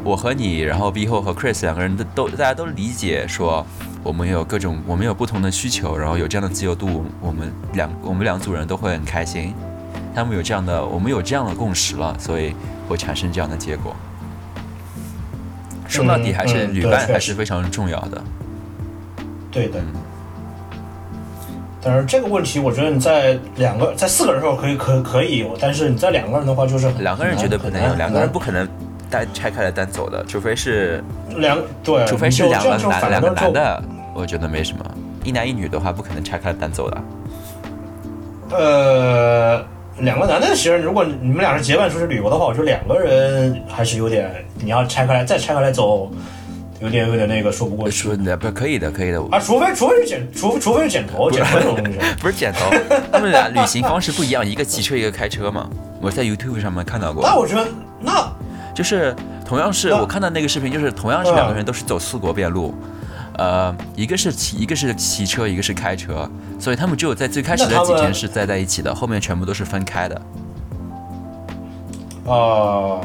[0.03, 3.63] 我和你，然后 B 后和 Chris 两个人都都大家都理解说，
[4.01, 9.53] 我们有各种我们有不同的需求，然后有这样的自由度，我们两我们两组人都会很开心。
[10.15, 12.55] 他们有这样的，我们有这样的共识了，所以
[12.89, 13.95] 会产生这样的结果。
[15.87, 18.23] 说到底，还是嗯旅伴还是非常重要的。
[19.51, 19.79] 对的。
[21.87, 28.67] 但是这个问题，我觉得你在两个在四个人的时候可以可可以有，但是你在两个人的话就是两个人绝对不能有，两个人不可能
[29.09, 31.01] 单拆开来单走的，除非是
[31.37, 33.81] 两对，除非是两个男两个男的，
[34.13, 34.83] 我觉得没什么。
[35.23, 36.97] 一男一女的话，不可能拆开单走的。
[38.51, 39.65] 呃，
[39.99, 46.11] 两个男的，其实如果你们俩是结伴出去旅游的话，我觉得两个人还是有点，你要拆开来再拆开来走，
[46.79, 49.21] 有点有点那个说不过去说的不可以的，可以的。
[49.31, 49.39] 啊。
[49.39, 51.99] 除非除非是剪，除除非是剪头，剪头这种东西。
[52.21, 52.69] 不是剪头，
[53.11, 55.69] 他们俩旅行方式不一样，一个骑车，一个开车嘛。
[55.99, 57.67] 我在 YouTube 上面看到过，那我觉得
[57.99, 58.31] 那
[58.75, 62.75] 就是同样是我看到那个视频，就是同样是两个人都是走四国边路，
[63.39, 70.21] 呃，一个是骑，一个是骑车，一个是开车，所以他们只有在最开始的几天是在在一起的，后面全部都是分开的。
[72.25, 73.01] 呃，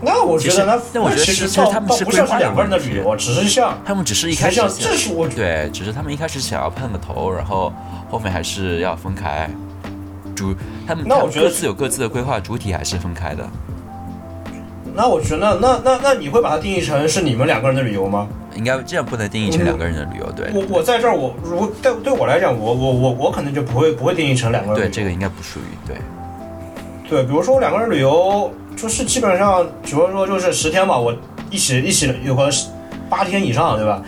[0.00, 7.72] 那我觉得那那我觉得其实其实他们是不是两个人的旅游，只是像他们只是一开始这是我对，只是他们一开始想要碰个头，然后
[8.10, 9.50] 后面还是要分开。
[10.36, 10.54] 主
[10.86, 13.44] 他们那我觉得各自有各自的规划，主体还是分开的。
[14.94, 18.28] 那我觉得那那那那你会把它定义成是你们两个人的旅游吗？
[18.54, 25.96] 应该这样不能定义成两个人的旅游，对我我在这儿，我如果对对我来讲，我我我我可能就不会不会定义成两个人对，这个应该不属于对。
[27.08, 31.14] 对，比如说我两个人旅游，就是基本上，比如说就是十天吧，我
[31.50, 32.50] 一起一起有个
[33.08, 34.02] 八天以上，对吧？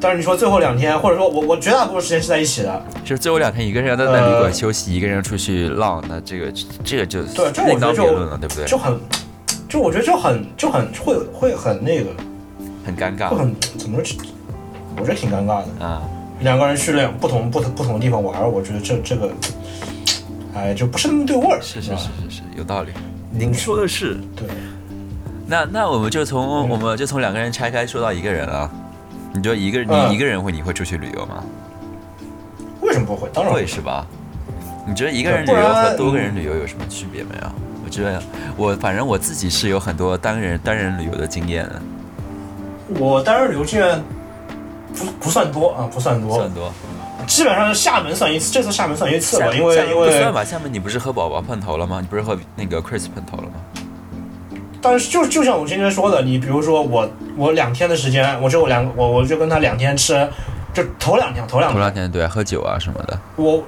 [0.00, 8.64] 但是你说最后两天，或者说我我绝大部分时间是在一起的，就是最后两天，一个人要在在旅馆呃休息，一个人出去浪，那这个这个就对这我另当觉得就别论了，对不对？
[8.64, 8.98] 就很
[9.68, 12.10] 就我觉得就很就很会会很那个，
[12.84, 14.18] 很尴尬会很怎么说？
[14.96, 15.84] 我觉得挺尴尬的。
[15.84, 16.02] 啊。
[16.40, 19.28] 两个人去两不同不同不同的地方玩，我觉得这这个，
[20.60, 21.58] 哎，就不是那么对味儿。
[21.62, 22.92] 是是是是是，有道理。
[23.30, 24.18] 您说的是。
[24.36, 24.46] 对。
[25.46, 28.70] 那那我们就从我们就从两个人拆开说到一个人了。
[29.32, 31.42] 你觉得一个人你一个人会你会出去旅游吗？
[32.82, 33.28] 为什么不会？
[33.32, 34.06] 当然会是吧？
[34.86, 37.52] 你觉得一个人旅游和多个人旅游有什么区别没有？
[37.82, 38.22] 我觉得
[38.56, 41.66] 我反正我自己是有很多单人单人旅游的经验。
[42.98, 44.02] 我单人旅游经验。
[44.92, 46.72] 不不算多啊，不算多，算多。
[47.30, 50.42] 基本上厦门算一次，这次厦门算一次吧，因为因为不算吧。
[50.44, 51.98] 厦门你不是和宝宝碰头了吗？
[52.00, 54.58] 你不是和那个 Chris 碰头了吗？
[54.82, 60.28] 但是就就像我今天说的，你比如说我我两天的时间，我就两我我就跟他两天吃，
[60.74, 63.16] 就头两天头两天头两天对喝酒啊什么的。
[63.36, 63.62] 我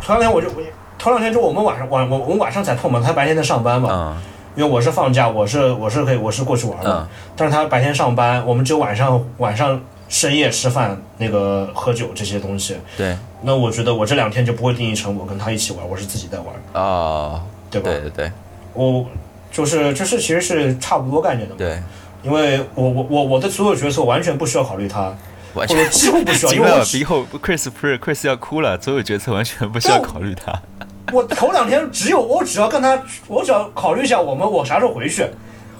[0.00, 0.48] 头两天我就
[0.96, 3.88] 头两天就我们晚上晚我我们晚上才碰嘛，他白天在上班嘛。
[3.90, 4.22] 嗯。
[4.54, 9.80] 因为我是放假，我是我是可以我是过去玩的，但是他白天上班，我们只有晚上晚上。
[10.10, 17.88] 深夜吃饭，那个喝酒这些东西，对，那我觉得我这两天就不会定义成我跟他一起玩，我是自己在玩啊，对吧？
[17.88, 18.32] 对对对，
[18.74, 19.06] 我
[19.52, 21.80] 就是就是其实是差不多概念的，对，
[22.24, 25.14] 因为我我我我的所有决策完全不需要考虑他，
[25.54, 30.52] 完全几乎不需要， 因为以后 Chris 不是 Chris 要哭了，所有决策完全不需要考虑他。
[31.14, 35.24] 我头两天只有我只要跟他，我只要考虑一下我们我啥时候回去，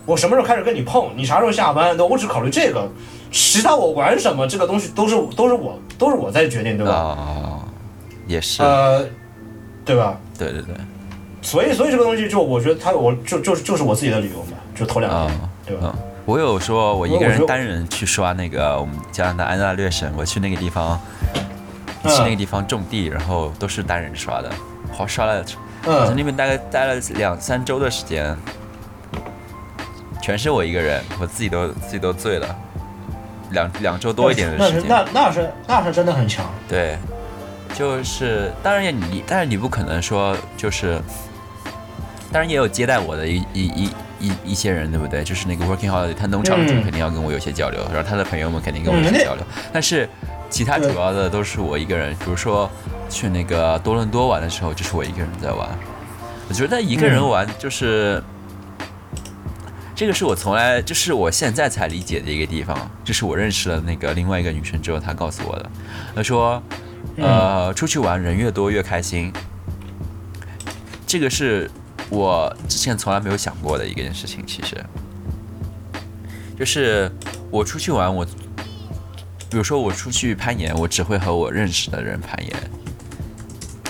[0.06, 2.88] 我什么时候开始跟你碰，你啥时候下班，那我只考虑这个。
[3.30, 6.92] 其他我玩什么，这个东西都是都是我都是我在决定，对吧？
[6.92, 7.64] 啊，
[8.26, 8.62] 也是。
[8.62, 9.04] 呃，
[9.84, 10.18] 对吧？
[10.38, 10.74] 对对对。
[11.42, 15.94] 所以所以这个东西就我觉得他我就就是就是我自己的理由嘛，就头两天，对吧？
[16.26, 21.00] 我有说我一个人单人去刷那个我们加拿大安大略省，我去那个地方，
[22.04, 24.50] 去那个地方种地，然后都是单人刷的，
[24.92, 25.42] 好刷了，
[25.86, 28.36] 我在那边大概待了两三周的时间，
[30.20, 32.56] 全是我一个人，我自己都自己都醉了。
[33.50, 36.44] 两两周多一点的时间，那那是那是真的很强。
[36.68, 36.96] 对，
[37.74, 41.00] 就是当然也你，但是你不可能说就是，
[42.32, 45.22] 当然也有接待我的一一一一一些人，对不对？
[45.24, 49.44] 就是那个 working holiday，他农场主肯定要跟我有些交流，然后他的朋友们肯定跟我有些交流。
[49.72, 50.08] 但是
[50.48, 52.70] 其他主要的都是我一个人，比如说
[53.08, 55.68] 去那个多伦多玩的时候，就是我一个人在玩。
[56.48, 58.22] 我觉得一个人玩就是。
[60.00, 65.70] 这个是我从来就是我现在才理解的一个地方，就是我认识了那个另外一个女生之后，她告诉我的。
[66.16, 66.62] 她说，
[67.18, 69.30] 呃，出去玩人越多越开心。
[71.06, 71.70] 这个是
[72.08, 74.42] 我之前从来没有想过的一件事情。
[74.46, 74.82] 其实，
[76.58, 77.12] 就是
[77.50, 78.24] 我出去玩，我
[79.50, 82.56] 比如说我出去攀岩，我只会和我认识的人攀岩，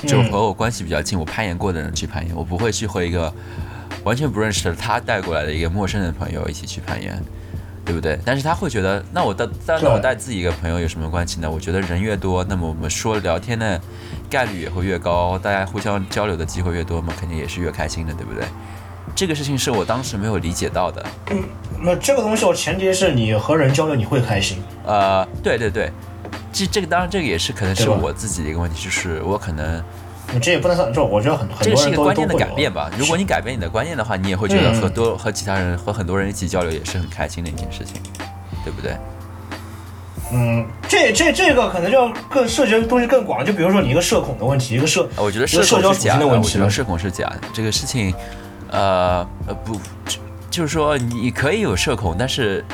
[0.09, 3.33] 就和我关系比较近、我攀岩过的人去攀岩，我不会去和一个。
[4.05, 7.23] 完全不认识的他带过来的一个陌生的朋友一起去攀岩，
[7.85, 8.19] 对不对？
[8.25, 11.51] 但是他会觉得，那我带，那我带自己一个朋友有什么关系呢？
[11.51, 13.81] 我觉得人越多，那么我们说聊天的
[14.31, 18.45] 概率也会越高，大家互相交流的机会越多嘛，肯定也是越开心的，对不对？
[19.15, 21.05] 这个事情是我当时没有理解到的。
[21.31, 21.43] 嗯，
[21.83, 24.59] 那这个东西，我前提是你和人交流你会开心。
[24.87, 25.91] 呃，对对对，
[26.53, 29.83] 这这个当然这个也是可能是我自己的一个问题，就是我可能。
[30.33, 32.91] 你这也不能算，就我觉得很很多这个是一个观念的改变吧。
[32.97, 38.01] 如果你改变你的观念的话，你也会觉得和多和其他人和很多人一起交流也是很开心的一件事情，
[38.65, 38.97] 对不对？
[40.33, 43.45] 嗯，这这这个可能就更涉及的东西更广。
[43.45, 46.25] 就比如说你一个社恐的问题，一个社，我觉得社恐是假的。
[46.25, 47.41] 我觉得社恐是假的。
[47.53, 48.15] 这个事情，
[48.71, 49.81] 呃呃不，
[50.49, 52.65] 就是说你可以有社恐，但是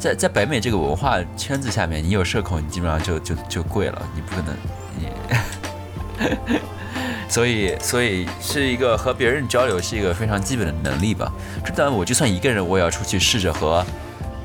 [0.00, 4.56] 在在北美这个文化圈子下面，你有社恐，你基本上就就就跪了，你不可能
[4.98, 5.08] 你。
[7.28, 11.32] 所以，所以是一个和别人交流是一个非常基本的能力吧。
[11.64, 13.84] 这当然，我就算一个人，我也要出去试着和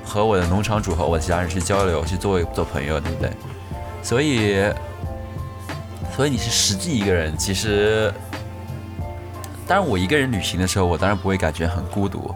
[0.04, 3.32] 和我的农场主和我的其他人去交流，去做做朋友，对不对？
[4.02, 4.65] 所以，
[6.15, 7.38] 所以你是实际一个人。
[7.38, 8.12] 其实，
[9.68, 12.34] 当然，我一个人旅行的时候，我当然不会感觉很孤独。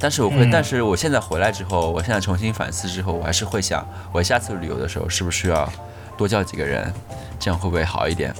[0.00, 5.70] 但是我会，但是我现在回来之后，我现在重新反思之后，我还是会想，我下次旅游的时候是不是需要。
[6.16, 6.92] 多叫几个人，
[7.38, 8.34] 这样会不会好一点？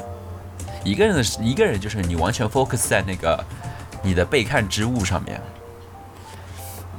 [0.84, 3.44] 一个人的一个人就是你完全 focus 在那个
[4.02, 5.40] 你的被看之物上面。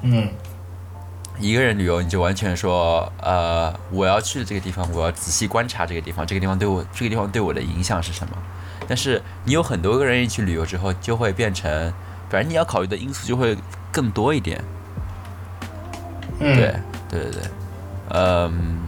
[0.02, 0.30] 嗯，
[1.40, 8.38] 一个人旅游你就完全说，呃，我要去的这个地方，我要仔细观察这个地方，这个地方对我这个地方对我的影响是什么？
[8.88, 11.94] 但是你有很多个人一起旅游之后，就会变成，
[12.30, 13.58] 反正你要考虑的因素就会
[13.92, 14.62] 更多一点。
[16.40, 16.76] 嗯，对
[17.10, 17.42] 对对对，
[18.10, 18.87] 嗯。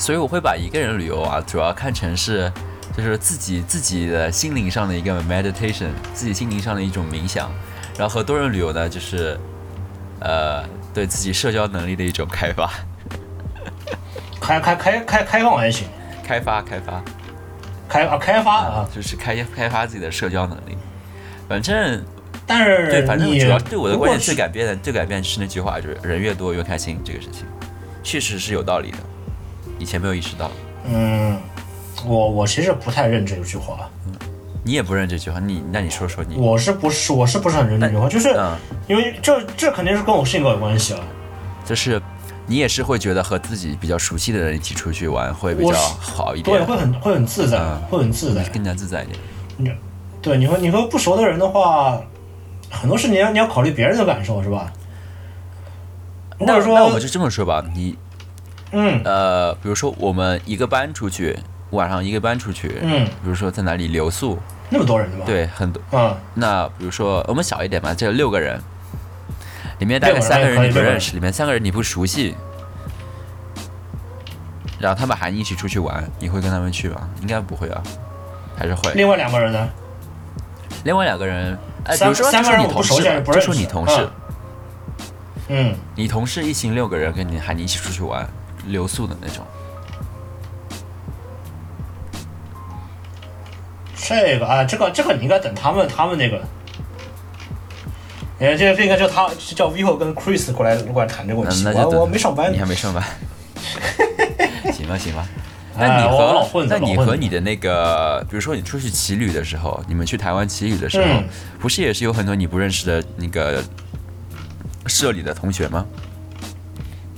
[0.00, 2.50] 所以我会把一个人旅游啊，主要看成是，
[2.96, 7.52] 就是自己自己的心灵上的一个 meditation，自己心灵上的一种冥想。
[7.98, 9.38] 然后和多人旅游呢，就是
[10.20, 12.72] 呃对自己社交能力的一种开发，
[14.40, 15.86] 开开开开开放还行，
[16.24, 17.02] 开发开发。
[17.86, 20.78] 开啊开发啊，就是开开发自己的社交能力。
[21.46, 22.02] 反正
[22.46, 27.44] 但是对，反正主要对我的观点最改变的最改变是那句话，就是人越多越开心这个事情，
[28.02, 28.98] 确实是有道理的，
[29.80, 30.50] 以前没有意识到。
[30.84, 31.36] 嗯，
[32.06, 33.90] 我我其实不太认这句话，
[34.62, 38.08] 你也不认这句话，你那你说说你，我是不是我是不是很认这句话？
[38.08, 38.54] 就是嗯，
[38.86, 41.00] 因为这这肯定是跟我性格有关系啊。
[41.64, 42.00] 就是
[42.46, 48.42] 你也是会觉得和自己比较熟悉的人一起出去玩会比较好一点对，会很会很自在，嗯会很自在。
[48.50, 49.18] 更加自在一点。
[49.56, 49.72] 你
[50.20, 52.00] 对你和你和不熟的人的话，
[52.70, 54.72] 很多事你要你要考虑别人的感受是吧？
[56.38, 57.96] 或那者说，那我们就这么说吧，你
[58.72, 61.38] 嗯呃，比如说我们一个班出去，
[61.70, 65.82] 晚上一个班出去，嗯，比如说在哪里留宿，那么多人对吧？，对，很多。
[65.92, 68.60] 嗯，那比如说我们小一点吧，这有六个人，
[69.78, 72.34] 里面大概三个人你不认识，里面三个人你不熟悉，
[74.78, 77.08] 然后他们喊你一起出去玩，你会跟他们去吗？
[77.20, 77.82] 应该不会啊，
[78.56, 78.92] 还是会。
[78.94, 79.68] 另外两个人呢？
[80.84, 84.08] 另外两个人，哎，比三如说不就说你同事不说你同事，
[85.48, 88.26] 嗯，你同事一行六个人跟你喊你一起出去玩，
[88.66, 89.44] 留宿的那种。
[93.94, 96.40] 这个啊，这个这个你应该等他们他们那个。
[98.40, 101.78] 哎，这这应该叫他叫 Vivo 跟 Chris 过来过来谈这个问嗯，题。
[101.78, 103.04] 我我没上班你，还没上班。
[104.72, 105.26] 行吧，行吧。
[105.78, 111.24] 哎那你和那你和你的那个，比如说你出去骑旅的时候，你们去台湾骑旅的时候，嗯
[111.60, 113.62] 不是也是有很多你不认识的那个
[114.86, 115.86] 社里的同学吗？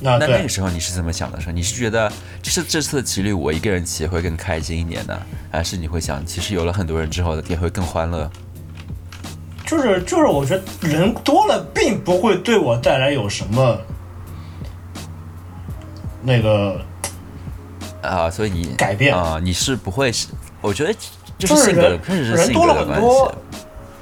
[0.05, 1.41] 啊那那个，时候你是怎么想的？
[1.41, 2.11] 说你是觉得
[2.43, 5.17] 这是这次的骑旅我一个人骑会更开心一点呢，
[5.51, 8.31] 还是你会想其实有了很多人之后也会更欢乐？
[9.67, 13.79] 就是就是，我觉得人多了并不会对我带来有什么
[16.21, 16.81] 那个
[18.03, 20.29] 啊，所以你改变啊，你是不会是？
[20.61, 20.93] 我觉得
[21.39, 23.39] 就就是是性格的，人确实是人多了性格的关很多系。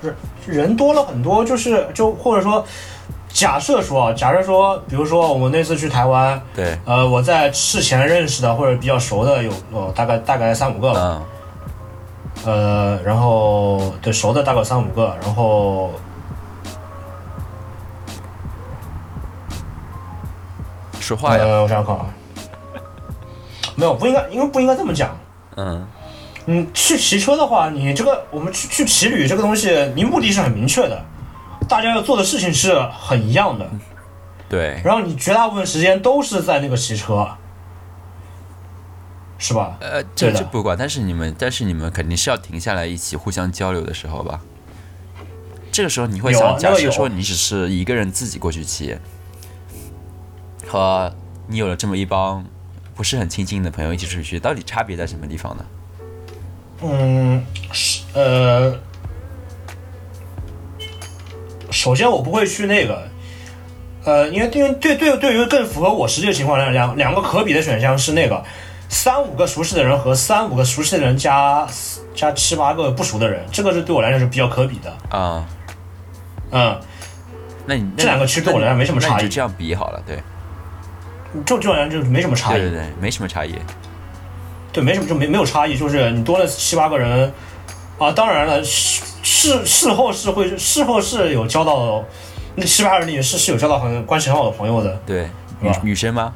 [0.03, 2.67] 人人多了很多，就是就或者说，
[3.33, 11.23] 假设说啊，假设说，比如说我们那次去台湾，对，呃，我在事前认识的或者比较熟的有呃大概大概三五个吧，
[12.45, 15.93] 嗯，呃，然后对熟的大概三五个，然后
[20.99, 22.07] 说话呀，呃，我想想看啊，
[23.77, 25.17] 没有不应该，因为不应该这么讲。
[25.57, 25.87] 嗯，
[26.45, 31.03] 你，去骑车的话，你这个我们去去骑旅这个东西，你目的是很明确的，
[31.71, 33.71] 大家要做的事情是很一样的，
[34.49, 37.29] 对，然后你绝大部分时间都是在那个骑车，
[39.39, 39.79] 是吧？
[39.81, 44.41] 呃，这这不管，但是你们，但是你们肯定是要停下来一起互相交流的时候吧？
[45.71, 48.99] 这个时候你会想，假设说你只是一个人自己过去骑，
[50.67, 51.15] 和
[51.47, 52.45] 你有了这么一帮
[52.97, 55.65] 不是很亲近的朋友一起出去，到底差别在什么地方呢？
[56.83, 58.77] 嗯，是呃，
[61.81, 63.09] 首先我不会去那个，
[64.05, 68.45] 呃，因为因为对对对于更符合我实际的情况来讲，两个可比的选项是那个
[68.91, 71.67] 三五个熟悉的人和三五个熟悉的人加
[72.15, 74.95] 加七八个不熟的人，这个是对我来讲是比较可比的。
[75.09, 75.49] 啊、
[76.51, 76.79] 嗯，
[77.65, 80.23] 那你这两个其实对我来讲没什么差异就这样比好了，对，
[81.47, 82.61] 就这种人就没什么差异。
[82.61, 83.55] 对对对，没什么差异。
[84.71, 87.33] 对，没什么，就没没有差异，就是你多了七八个人，
[87.99, 88.63] 啊，当然了，
[89.31, 92.05] 事事事后是会事后是有交到，
[92.57, 96.33] 那七八个人里是是有交到很关系很好的朋友的，对，女女生吗？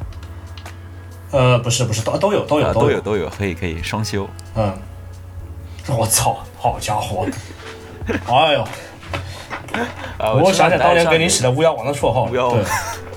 [1.32, 4.28] 呃，不是不是都都有都有啊，都都有都有，可以可以双休。
[4.55, 4.72] 嗯，
[5.88, 7.26] 我操，好家伙，
[8.07, 8.62] 哎呦，
[10.18, 12.59] 啊，我想起来当年给你起起的巫妖王的绰号，巫妖王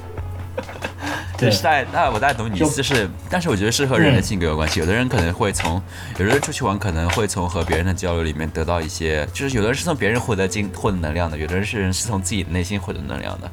[1.38, 4.80] 就是大概，那我大概懂你意思，就是，但是我觉得是和人的嗯性格有关系。
[4.80, 5.82] 有的人可能会从，
[6.18, 13.52] 有的人出去玩可能会从和别人的交流里面得到一些，就是有的人是从别人获得精获得能量的，有的人是是从自己内心获得能量的。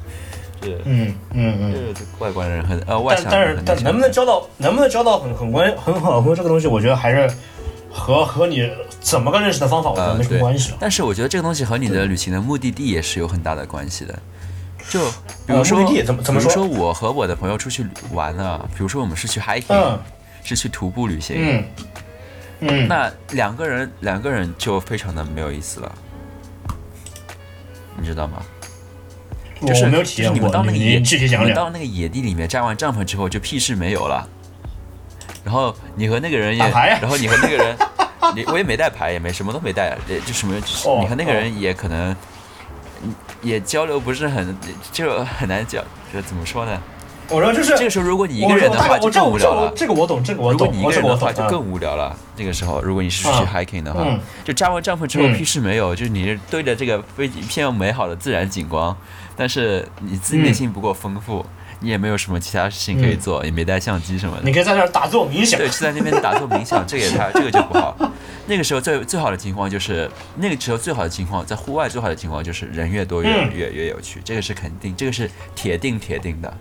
[0.62, 1.72] 是，嗯嗯嗯。
[1.72, 7.30] 就是外观人和呃外但向但是但能不能交到能不能交到很很关很好的朋友，这个东西我觉得还是
[7.91, 8.66] 和和你
[9.01, 10.78] 怎么个认识的方法，我觉得呃没什么对关系了。
[10.80, 14.18] 但是我觉得这个东西和你的旅行的目的地也是有很大的关系的。
[14.91, 15.01] 就
[15.47, 19.99] 比呃如说，目的地怎么怎么比如说说我和我的朋友出去玩了，比如说我们是去 hiking，、嗯。
[20.47, 21.64] 是去徒步旅行，嗯。
[22.61, 25.93] 嗯，那两个人两个人就非常的没有意思了，
[27.97, 28.43] 你知道吗？
[29.66, 29.87] 就是
[30.30, 31.43] 你们到那个你野，你具体讲讲。
[31.43, 34.28] 你们到那个野地里面扎完帐篷之后就屁事没有了，
[35.43, 37.74] 然后你和那个人也，然后你和那个人，
[38.37, 42.16] 你我也没带牌，也没什么都没带，也就什么，就是哦你和那个人也可能，嗯
[43.43, 44.57] 也交流不是很，
[44.93, 46.81] 就很难讲，就怎么说呢？
[47.31, 49.73] 我说就是这个时候如果你一个人的话，就更无聊了。
[49.75, 52.15] 这个我懂，这个我懂，如果你一个人的话，就啊更无聊了。
[52.37, 58.95] 这个时候，如果你是去嗯 hiking 的话嗯，就扎完帐篷之后嗯屁事没有，就是你是对着这个非一片美好的自然景观，
[59.35, 61.45] 但是你自己内心不够丰富，
[61.85, 64.53] 你也没有什么其他事情可以做，也没带相机什么的你。
[64.53, 65.68] 可以在那儿打坐冥想对，。
[65.68, 67.95] 就在那边打坐冥想，这个也太这个就不好。
[68.49, 76.53] 那个时候最最好的情况就是，那个时候最好的情况，在户外最好的情况就是人越多越、嗯越越有趣，这个是肯定，这个是铁定铁定的。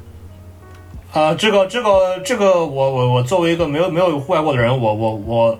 [1.14, 5.60] 啊，这个这个这个，我我我作为一个没有没有户外过的人，我我我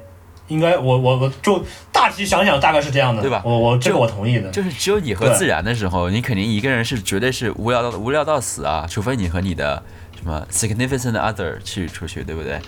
[0.54, 4.52] 应该我我我就大体想想，大概是这样的，对吧我我这个我同意的。
[4.52, 9.82] 就是只有你和自然的时候，你肯定一个人是绝对是无聊到无聊到死啊，除非你和你的
[10.16, 12.60] 什么 significant other 去出去，对不对？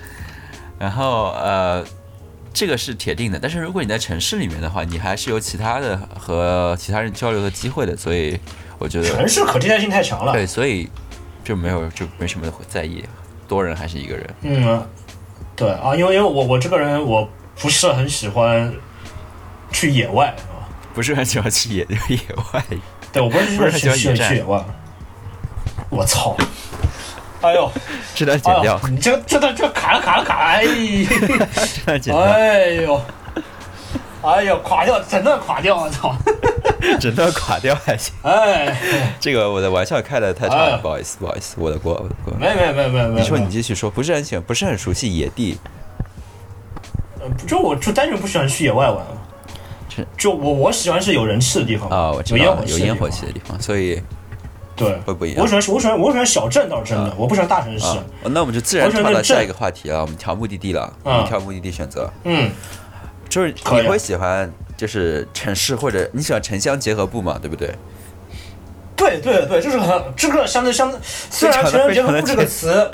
[0.78, 1.84] 然后呃，
[2.52, 3.38] 这个是铁定的。
[3.38, 8.38] 但是如果你在城市里面的话，你还是有其他的和其他人交流的机会的，所以
[8.78, 10.32] 我觉得城市可替代性太强了。
[10.32, 10.88] 对，所以
[11.44, 13.04] 就没有就没什么在意，
[13.46, 14.34] 多人还是一个人。
[14.42, 14.86] 嗯，
[15.54, 17.26] 对啊，因为因为我我这个人我
[17.60, 18.72] 不是很喜欢
[19.72, 22.18] 去野外啊，不是很喜欢去野野
[22.52, 22.64] 外，
[23.12, 24.62] 对我不是很喜欢喜野战去野外。
[25.88, 26.36] 我操！
[27.42, 27.70] 哎呦，
[28.14, 33.00] 这段剪掉哎，，你这这段这卡了卡了卡了，哎， 这段剪掉，哎呦，
[34.22, 36.16] 哎呦，垮掉，整段垮掉，我操！
[36.98, 38.12] 整段垮掉还行。
[38.22, 38.76] 哎，
[39.20, 42.34] 这个我的玩笑开的太差了，哎不好意思，不好意思，我的锅，我的锅。
[42.38, 45.70] 没没没没没，你说你继续说，不是很喜欢，不是很熟悉野地，呃
[47.46, 49.04] 就我就单纯不喜欢去野外玩。
[50.18, 54.02] 就我我喜欢是有人气的地方啊，我知有烟火道有烟火气气的地方，所以。
[54.76, 57.86] 对，会不一样我喜欢我喜欢我喜欢小镇倒是真的，我不喜欢大城市。
[57.86, 62.50] 啊，那我们就自然跳到下一个话题了，我们挑目的地了，我嗯们挑目的地选择，嗯，
[63.26, 67.74] 就是你会喜欢就是城市或者你喜欢城乡结合部嘛，对不对？
[68.94, 72.90] 对对对，就是很这个相对相对，虽然乡结合部非常的这个词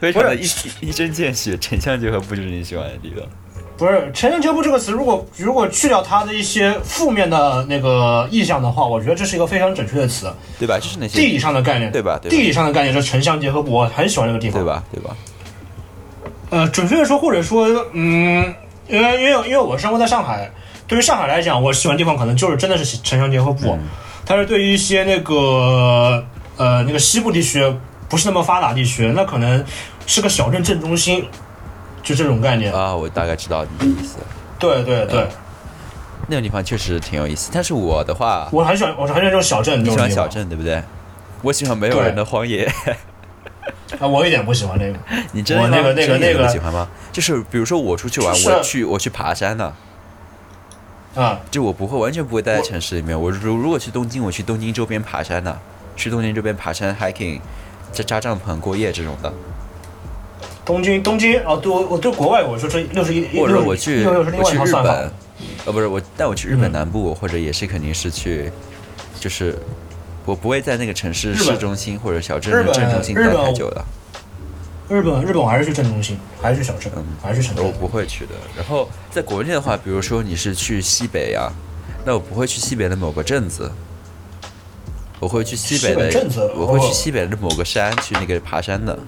[0.00, 0.48] 非常的一
[0.80, 3.28] 一针见血，城乡结合部就是你喜欢的地方。
[3.76, 10.32] 不是城乡结合部这个词，如果如果去掉它的一些负面的那个意象的话，我觉得这是一个非常准确的词。
[10.58, 10.78] 对吧？
[10.78, 14.66] 就是那些地理上的概念，对吧对吧地理上的概念是城乡结合部，我很喜欢这个地方，对？
[14.66, 14.82] 吧？
[14.92, 15.16] 对吧？
[16.50, 18.54] 呃，准确的说，或者说，嗯，
[18.86, 20.48] 因为因为因为我生活在上海，
[20.86, 23.76] 对于上海来讲，我喜欢的地方可能就是真的是城乡结合部，
[24.24, 26.24] 但是对于一些那个
[26.56, 27.60] 呃那个西部地区
[28.08, 29.64] 不是那么发达地区，那可能
[30.06, 31.26] 是个小镇镇中心，
[32.04, 32.72] 就这种概念。
[32.72, 34.18] 啊，我大概知道你的意思。
[34.58, 35.26] 对对对，
[36.28, 40.80] 那个地方确实挺有意思，但是我的话，我很喜欢，我很喜欢这种小镇，你喜欢小镇对不对？
[41.42, 42.70] 我喜欢没有人的荒野。
[43.98, 44.98] 啊，我一点不喜欢那个。
[45.32, 46.88] 你真的我那个那个那个不喜欢吗？
[47.12, 49.72] 就是比如说我出去玩，我去我去爬山呢、
[51.14, 53.20] 啊，就我不会完全不会待在城市里面。
[53.20, 55.58] 我如如果去东京，我去东京周边爬山呢、
[55.96, 57.40] 去东京周边爬山 hiking，
[57.92, 59.32] 再扎帐篷过夜这种的。
[60.64, 65.10] 东京东京哦，对我我对国外我说这六十一或者我去我去日本，
[65.66, 68.50] 呃不是我，但我去日本嗯南部，或者也是肯定是去，
[69.20, 69.58] 就是
[70.24, 73.84] 我不会在那个城市市中心或者小镇的镇中心待太久的。
[74.88, 76.92] 日本日本我还是去镇中心，还是去小镇，
[77.22, 77.66] 还是去城镇。
[77.66, 78.32] 我不会去的。
[78.56, 81.50] 然后在国内的话，比如说你是去西北呀、
[82.04, 83.70] 那我不会去西北的某个镇子，
[85.20, 88.98] 我会去西北的北镇子我会去哦西北的某个山去那个爬山的。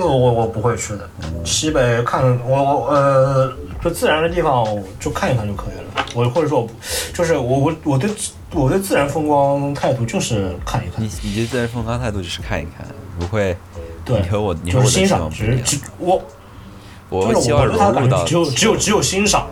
[0.00, 1.08] 呃，我我不会去的。
[1.44, 4.66] 西北看我我呃，就自然的地方
[4.98, 6.06] 就看一看就可以了。
[6.14, 6.72] 我或者说我不，
[7.12, 8.10] 就是我我我对
[8.54, 12.86] 我对自然风光态度就是看一看你，你对自然风光态度就是看一看，
[13.18, 13.56] 不会。
[14.04, 15.62] 对你和我，你和就是欣赏，不一样。
[15.64, 16.22] 只只我
[17.10, 19.46] 我就是会希望融我对感觉只有只有只有欣赏。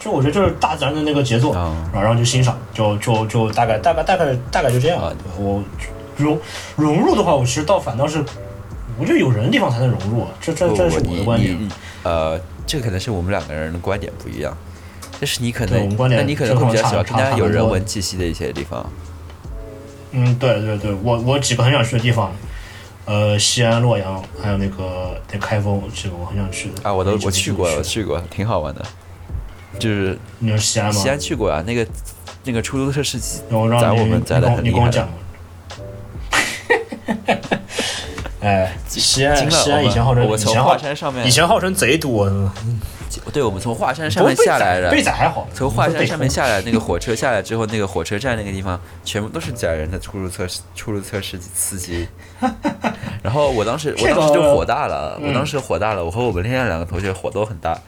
[0.00, 5.00] 就我觉得就是大自然的那个节奏，嗯然后然后就欣赏，就就就大概大概大概大概就这样。
[5.00, 5.62] 啊我
[6.16, 6.38] 融
[6.74, 8.24] 融入的话，我其实倒反倒是，
[9.00, 11.56] 我觉得有人的地方才能融入，这这这是你的观点。
[12.02, 14.54] 呃，这个可能是我们两个人的观点不一样。
[15.18, 18.84] 但是你可能那你可能会比较喜欢正更加有人文气息的一些地方。
[20.12, 22.32] 嗯，对对对，我我几个很想去的地方，
[23.04, 28.84] 呃，西安、洛阳，还有那个那开封，这个我很想去的啊，我都我去过，我去去过，挺好玩的。
[29.78, 30.92] 就是你是西安吗？
[30.92, 31.86] 西安去过啊，那个
[32.44, 35.08] 那个出租车司机载我们载的很厉害你跟我讲。
[38.40, 42.26] 哎，西安西安以前号称我从以前号华山上面以前号称贼多，
[43.32, 44.90] 对，我们从华山上面下来的
[45.52, 52.08] 从华山上面下，来，那个火车下来之后，那个火车站那个地方全部都是假人的出租车出租车司机司机。
[53.22, 57.78] 然后我当时我当时就火大了，嗯我当时火大了，我和我们另外两个同学火都很大。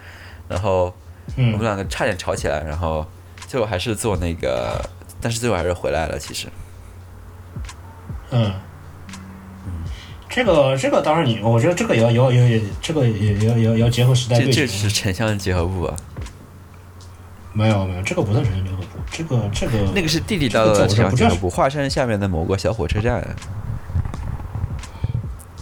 [0.49, 0.93] 然后
[1.37, 3.07] 嗯我们两个差点吵起来，然后
[3.47, 4.79] 最后还是坐那个，
[5.21, 6.19] 但是最后还是回来了。
[6.19, 6.49] 其实，
[8.33, 8.53] 嗯，
[10.35, 14.67] 这个这个当然你，我觉得这个也要要要也要这个也也要也要也要结合时代这背景。
[14.67, 15.95] 这是城乡结合部啊，
[17.53, 23.23] 没有没有，这个不算城乡结合部，这个这个那个是地地道道的城乡结合部，华山下面的某个小火车站。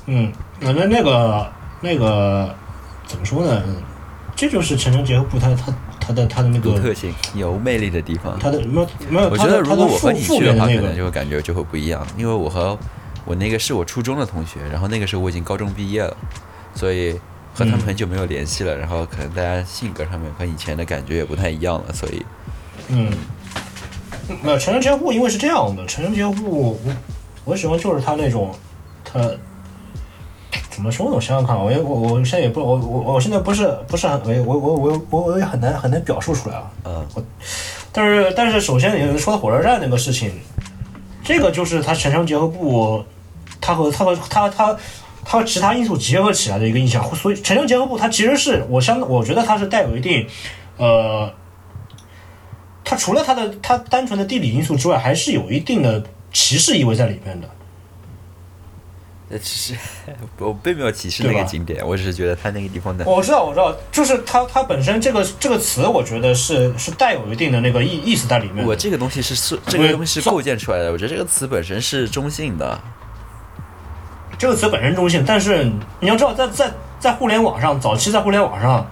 [0.06, 2.54] 嗯，那那那个那个
[3.08, 3.60] 怎么说呢？
[4.36, 8.38] 这就是城乡结合部它它它的它的那个独特性、有魅力的地方。
[8.38, 12.78] 它的没有没有，我觉得如果我和你去的话，可能就会感觉就会不一样，因为我和
[13.24, 16.16] 我那个是我初中的同学，然后那个时候我已经高中毕业了，
[16.74, 17.12] 所以
[17.54, 22.24] 和他们嗯很久没有联系了，然后可能大家性格上面和以前的感觉也不太一样了，所以
[22.88, 23.10] 嗯，
[24.42, 26.94] 没有城乡结合部，因为是这样的，城乡结合部我
[27.44, 28.54] 我喜欢就是他那种
[29.04, 29.20] 他。
[30.70, 31.12] 怎么说呢？
[31.16, 36.70] 我想想看，我也我我现在也不我我我现在不是不是很我我我我我我也很难很难表述出来啊。
[36.84, 37.06] 嗯，
[37.92, 40.32] 但是但是首先你说的火车站那个事情，
[41.22, 43.04] 这个就是它城乡结合部，
[43.60, 44.76] 它和它和它它
[45.24, 47.02] 它和其他因素结合起来的一个印象。
[47.14, 50.26] 所以城乡结合部它其实是我相我觉得它是带有一定
[50.76, 51.32] 呃，
[52.84, 56.02] 它除了它的它单纯的地理因素之外，还是有一定的
[56.32, 57.48] 歧视意味在里面的。
[59.30, 59.78] 呃， 其实
[60.38, 68.66] 我并没有歧视那个景点，我只是觉得它那个地方的我知道，我知道，就是它它本身这个这个词，我觉得是是带有一定的那个意意思在里面。
[68.66, 72.78] 我这个东西是是这个东西是构建出来的，我觉得这个词本身是中性的。
[74.36, 75.70] 这个词本身中性，但是
[76.00, 78.90] 你要知道在，在在互联网上，早期在互联网上，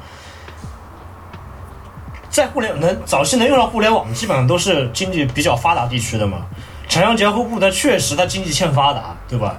[2.29, 6.47] 在互联能早期能用上互联网，基本上都是经济比较发达地区的嘛。
[6.87, 9.59] 城乡结合部它确实它经济欠发达，对吧？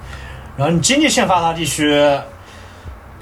[0.59, 1.89] 然后你经济欠发达地区，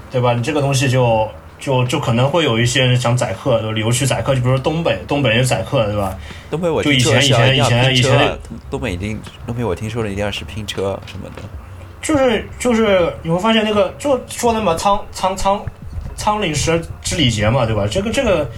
[0.09, 0.33] 对吧？
[0.33, 1.29] 你这个东西就
[1.59, 6.17] 就就可能会有一些人想宰客，就旅游区宰客，就比如说东北，东北人宰客，对吧？
[6.49, 8.35] 东北我就以前以前以前以前
[8.71, 11.43] 东北一定东北我听说了一定要是拼车什么的。
[12.01, 15.63] 就是就是你会发现那个就说的嘛，苍苍苍
[16.15, 17.85] 苍岭时之礼节嘛，对吧？
[17.88, 18.49] 这个这个，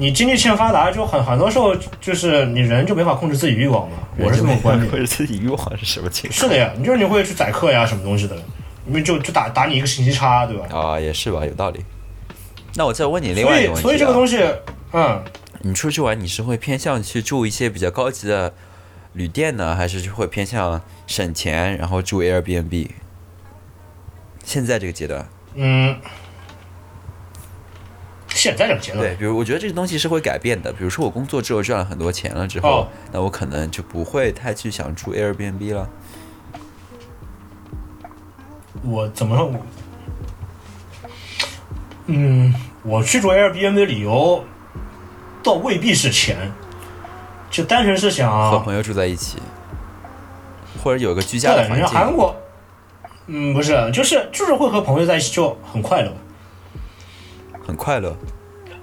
[0.00, 6.40] 你经济欠发达，就很很多时候就是你人就没法控制自己欲望嘛，我是这么观点控制自己欲望是什么情况？
[6.40, 8.36] 是的呀，你就是你会去宰客呀，什么东西的，
[8.86, 10.66] 因为就就打打你一个信息差，对吧？
[10.70, 11.84] 啊，也是吧，有道理。
[12.76, 14.38] 那我再问你另外一个问题、啊，以所以这个东西，
[14.92, 15.20] 嗯，
[15.62, 18.54] 你出去玩，你是会偏向去住一些比较高级的
[19.14, 22.88] 旅店呢，还是会偏向省钱，然后住 Airbnb？
[24.44, 25.96] 现在这个阶段，嗯，
[28.28, 30.72] 现在这个阶段对，，比如我觉得这个东西是会改变的。
[30.72, 35.88] 比如说我工作之后赚了很多钱了之后，哦那我可能就不会太去想住 Airbnb 了。
[38.84, 39.46] 我怎么说？
[39.46, 39.58] 我
[42.06, 42.54] 嗯，
[42.84, 44.44] 我去住 Airbnb 的理由，
[45.42, 46.36] 倒未必是钱，
[47.50, 49.38] 就单纯是想和，朋友住在一起，
[50.82, 52.16] 或者有个居家的对，环你看韩。
[52.16, 52.34] 国，
[53.26, 56.12] 嗯，不是，就是就是会和朋友在一起就很快乐，
[57.68, 58.16] 很快乐，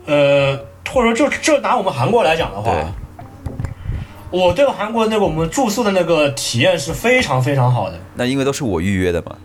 [0.05, 0.55] 呃，
[0.93, 2.93] 或者说就就拿我们韩国来讲的对话，，
[4.29, 9.35] 我对韩国那个我们住宿的那个体验是非常非常好的，那因为都是我预约的嘛，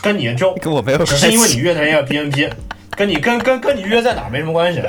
[0.00, 1.14] 跟你就跟我没有关系。
[1.14, 2.48] 只是因为你约的人要 B N B，
[2.92, 4.82] 跟你跟跟跟你约在哪没什么关系。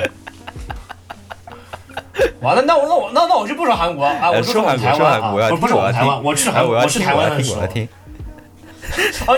[2.40, 7.60] 完了，那我那我那那我就不说韩国啊，我呃说台湾啊，不不是，我台湾，我去哎韩我去台湾的时候。
[7.60, 7.68] 啊，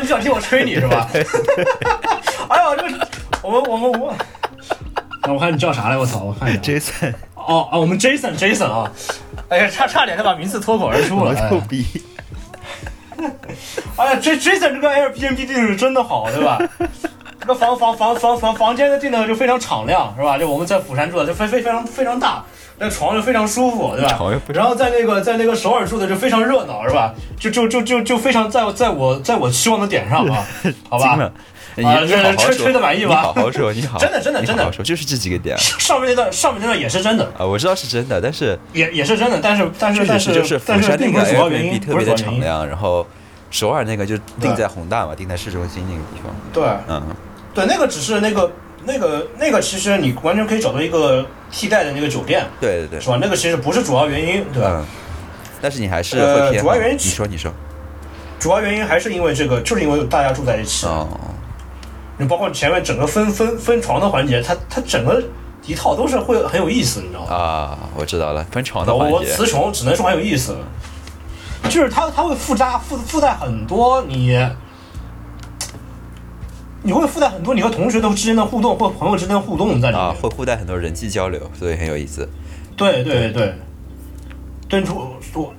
[0.01, 1.09] 你想听我吹你是吧？
[2.51, 2.83] 哎呦，这
[3.43, 4.17] 我们我们我，啊
[5.33, 5.97] 我看你叫啥来？
[5.97, 6.61] 我操，我看一下。
[6.61, 8.91] Jason，哦啊，我们 Jason Jason 啊，
[9.49, 11.35] 哎呀，差差点就把名字脱口而出了。
[11.51, 11.85] 逗逼。
[13.97, 16.59] 哎呀，J Jason 这个 Airbnb 定的是真的好，对吧？
[17.41, 20.39] 这个房房房房房房间的定的就非常敞亮，是吧？
[20.39, 22.45] 就我们在釜山住的就非非非常非常大，
[22.79, 24.19] 那个床就非常舒服，对吧
[24.55, 27.13] 然后在那个在那个首尔住的就非常热闹，是吧？
[27.39, 30.45] 就就就就就非常在在我在我期望的点上啊，
[30.89, 31.19] 好吧
[31.85, 42.15] 啊这你好好说，吹吹得满意吧你好好说，你好， 真的真的真的说，就是这几个点啊上面那段上面那段也是真的，啊，我知道是真的，但是也也是真的，但是但是但是就是釜山那个主要原 Airbnb 因，特别的。
[42.15, 43.07] 敞亮，然后
[43.51, 47.03] 首尔那个就定在宏大嘛，定在市中心那个地方，对嗯，
[47.55, 48.51] 对，那个只是那个
[48.85, 53.19] 那个那个，其实你完全可以找到一个替代的那个酒店，对对对是，吧？
[53.21, 54.73] 那个其实不是主要原因，对吧？
[54.81, 54.85] 嗯，
[55.61, 57.53] 但是你还是呃会偏，主要原因你说你说，
[58.39, 60.87] 主要原因还是因为这个，就是因为大家住在一起。
[60.87, 61.38] 哦，你
[62.27, 65.23] 包括前面整个分分分床的环节，它它整个
[65.67, 67.33] 一套都是会很有意思，你知道吗？
[67.33, 70.57] 啊，我知道了，分床的我环节，我词穷，只能说很有意思。
[71.65, 74.39] 就是它它会附加附附带很多你
[76.83, 80.05] 你会附带很多你和同学的之间的互动或朋友之间的互动在里面。
[80.05, 82.27] 啊，会附带很多人际交流，所以很有意思。
[82.77, 83.55] 对对对，
[84.69, 85.53] 对，我我，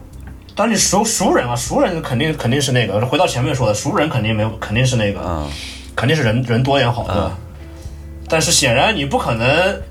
[0.55, 5.47] 当然你熟熟人啊，熟人肯定肯定是那个，回到前面说的，熟人肯定没有，肯定是那个，嗯，
[5.99, 7.29] 肯定是人人多点好的。
[8.29, 9.81] 但是显然你不可能，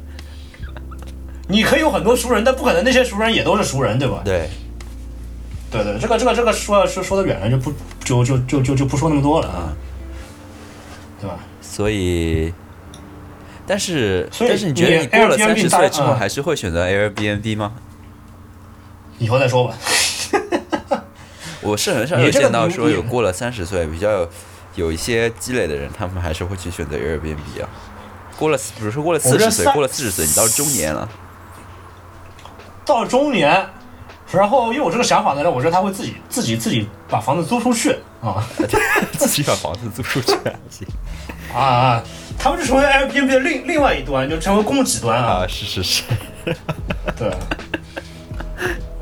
[1.49, 4.23] 你可以有很多熟人，但不可能那些熟人也都是熟人，对吧？
[4.25, 4.49] 对，
[5.71, 7.71] 对对，这个这个这个说说说的远了，就不
[8.03, 9.77] 就就就就就不说那么多了啊，
[11.21, 11.37] 对吧？
[11.61, 12.55] 所以，
[13.67, 17.73] 但是所以但是你觉得你你过了三十岁之后，还是会选择 Airbnb 吗？
[19.19, 19.75] 以后再说吧。
[21.61, 24.27] 我是很少有见到说有过了三十岁比较
[24.79, 27.69] 有有一些积累的人，他们还是会去选择 Airbnb 啊。
[28.39, 31.09] 过了，比如说过了四十岁，过了四十岁，你到了中年了，
[32.85, 33.67] 到中年，
[34.31, 38.43] 然后因为我这个想法的人，我觉得他会自己自己自己把房子租出去啊
[39.19, 40.33] 自己把房子租出去
[41.53, 42.03] 啊啊！
[42.39, 45.43] 他们就成为 Airbnb 的另另外一端，就成为供给端啊。
[45.43, 46.03] 啊，是是是，
[47.17, 47.33] 对，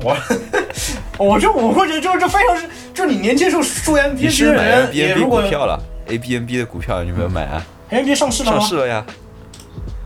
[0.01, 0.15] 我
[1.17, 8.59] 我就我会觉得就是这非常是，就是你年轻时候住你 Airbnb 是买的人，也如果股票了？Airbnb 的股票你有没有买啊？Airbnb 上市了吗？
[8.59, 9.05] 上市了呀，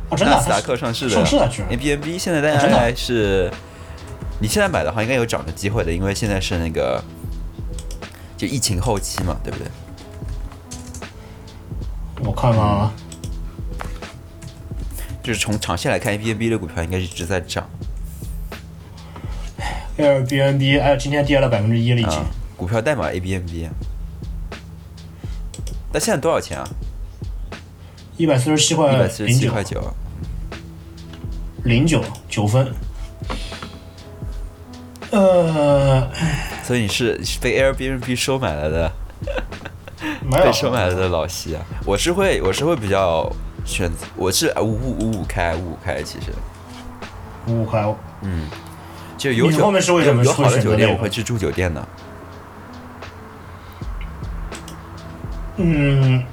[0.10, 1.12] 哦，真的啊纳斯达克上市的。
[1.12, 3.52] 上市了居然 Airbnb 现在大概是，
[4.40, 7.04] 你现在买的话应该有涨的机会的，因为现在是那个
[8.38, 9.68] 就疫情后期嘛，对不对？
[12.24, 12.94] 我看看啊，
[15.22, 17.70] 就是从长线来看，Airbnb 的股票应该一直在涨
[20.02, 22.26] Airbnb 哎，今天跌了百分之一了已经啊。。
[22.58, 23.70] 股票代码 Airbnb，
[25.94, 26.68] 那现在多少钱啊？
[28.18, 29.94] 一百四十七块一百四十零九七块九。
[31.64, 32.74] 零九九分。
[35.12, 36.10] 呃，
[36.64, 38.92] 所以你是被 Airbnb 收买了的
[40.32, 41.62] 被收买了的老西啊！
[41.86, 43.32] 我是会，我是会比较
[43.66, 46.32] 选择，我是五五五五开五五开，其实
[47.48, 47.84] 五块，
[49.22, 51.88] 就有酒你后面是为什么有好的酒店，我会去住酒店的。
[55.58, 56.24] 嗯，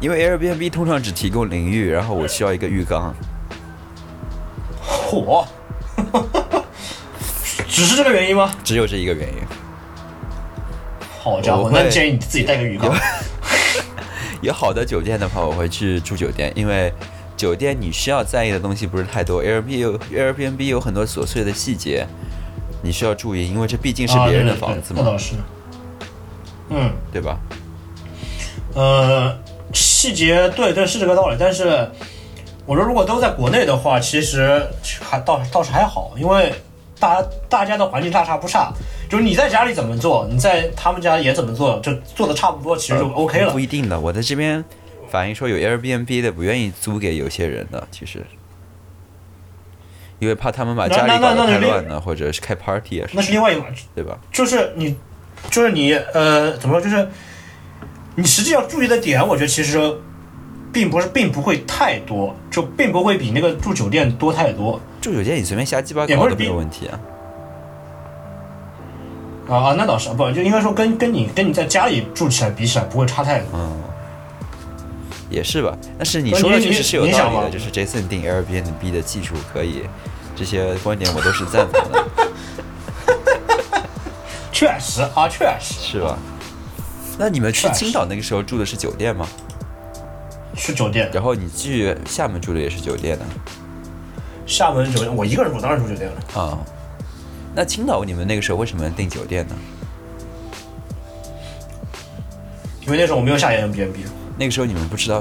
[0.00, 3.14] 因为 Airbnb 通常只提供淋浴，然后我需要一个浴缸。
[4.86, 5.46] 嚯，
[7.66, 8.54] 只是这个原因吗？
[8.62, 9.36] 只有这一个原因。
[11.22, 12.94] 好家伙，那建议你自己带个浴缸。
[14.42, 16.92] 有好的酒店的话，我会去住酒店，因为
[17.40, 19.42] 酒店你需要在意的东西不是太多。
[19.42, 22.06] Airbnb 有 Airbnb 有很多琐碎的细节，
[22.82, 25.36] 你需要注意，因为这毕竟是啊别人的房子嘛，是。
[26.68, 27.38] 嗯，对吧？
[28.74, 29.34] 呃，
[29.72, 31.88] 细节对对是这个道理，但是
[32.66, 34.62] 我说如果都在国内的话，其实
[35.00, 36.52] 还倒倒是还好，因为
[36.98, 38.70] 大大家的环境大差不差，
[39.08, 43.58] 就是你在家里怎么做，你在他们家也怎么做，就做的差不多，其实就 OK 了呃不。
[43.58, 44.62] 一定的，我在这边
[45.10, 48.24] 反映说有 Airbnb 的不愿意租给有些人的，其实。
[50.20, 54.18] 因为怕他们把家里搞得太乱了，或者是开 party 啊什么那是另外一码，对吧？
[54.30, 54.94] 就是你，
[55.50, 57.08] 就是你，呃，怎么说，就是
[58.16, 59.96] 你实际要注意的点，我觉得其实
[60.70, 64.78] 并不是，并不会太多，就并不会比那个住酒店多太多。
[65.00, 67.00] 住酒店你随便瞎鸡巴搞都没有问题啊。
[69.48, 73.48] 啊啊，那倒是不，就应该说跟跟你跟你在家里住起来比起来不会差太多。
[73.54, 73.72] 嗯，
[75.30, 75.76] 也是吧。
[75.96, 79.84] 但是你说的确实是有道理的，就是 Jason 定 Airbnb 的技术可以，
[80.36, 82.04] 这些观点我都是赞同的，
[84.52, 86.18] 确实啊，确实是吧？
[87.18, 89.26] 那你们去青岛那个时候住的是酒店吗？
[90.56, 93.24] 去酒店，然后你去厦门住的也是酒店呢？
[94.46, 96.40] 厦门酒店，我一个人住，当然住酒店了。
[96.40, 96.58] 啊、
[97.54, 99.54] 那青岛你们那个时候为什么订酒店呢？
[102.80, 103.94] 因为那时候我没有下 Airbnb，
[104.40, 105.18] 那个时候你们不知道？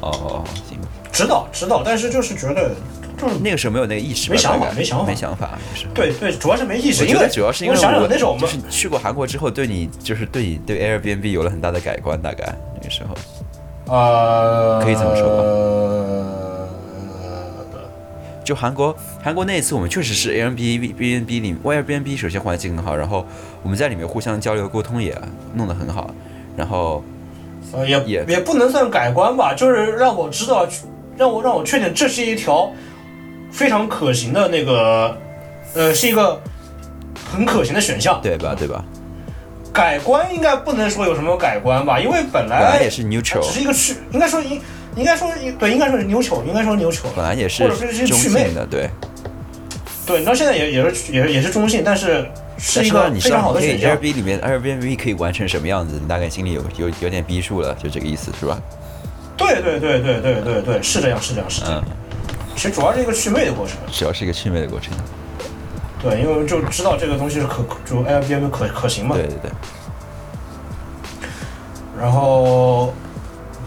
[0.00, 0.78] 哦哦哦，行，
[1.10, 2.70] 知道知道，但是就是觉得
[3.16, 5.94] 就是那个时候没有那个意识，没想法没想法没想法，那个时候。
[5.94, 13.16] 对对，主要是没意识，我觉得因为主要是因为因想想我那时候我们就是去过韩国之后，对你就是对你对 Airbnb 有了很大的改观，大概那个时候。
[13.90, 15.42] 呃，可以这么说吧
[17.72, 17.80] 吧。
[18.44, 23.26] 就韩国，韩国那一次我们确实是 Airbnb B N B 里 Airbnb 首先环境很好，然后
[23.62, 25.18] 我们在里面互相交流沟通也
[25.54, 26.10] 弄得很好，
[26.56, 27.02] 然后
[27.72, 30.66] 呃，也也也不能算改观吧，就是让我知道，
[31.16, 32.72] 让我让我确定这是一条
[33.50, 35.16] 非常可行的那个，
[35.74, 36.40] 呃，是一个
[37.30, 38.20] 很可行的选项。
[38.22, 38.84] 对吧对吧？
[39.72, 44.60] 改观应该不能说有什么改观吧，因为本来也是 neutral，只是一个去，应该说应
[44.96, 47.08] 应该说对，应该说是牛球，应该说牛球。
[47.14, 48.88] 本来也是或者说是中祛魅性的，对。
[50.06, 52.26] 对，那现在也也是也是也是中性，但是
[52.58, 53.96] 是一个非常好的选项。
[53.96, 58.60] Airbnb 里面 Airbnb 可以完成什么样子，你大概心里有有有点逼数了，就这个意思是吧？
[59.36, 61.80] 对对对对对对对，是这样是这样是这样。
[61.86, 61.92] 嗯，
[62.56, 63.76] 其实主要是一个祛魅的过程。
[63.92, 64.92] 主要是一个祛魅的过程。
[66.02, 69.14] 对，因为就知道这个东西是可就 Airbnb 可可行嘛。
[69.14, 69.50] 对对对，
[71.98, 72.92] 然后，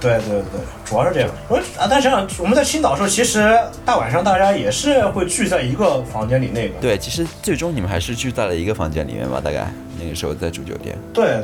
[0.02, 1.30] 对对对，主要是这样。
[1.48, 6.48] 我，啊，大家想想，我们在青岛的时候，其实大晚上大家也是会聚在一个房间里。
[6.48, 9.72] 那个对，其实最终你们还是聚在了一个房间里面吧，大概
[10.02, 10.98] 那个时候在住酒店。
[11.14, 11.38] 对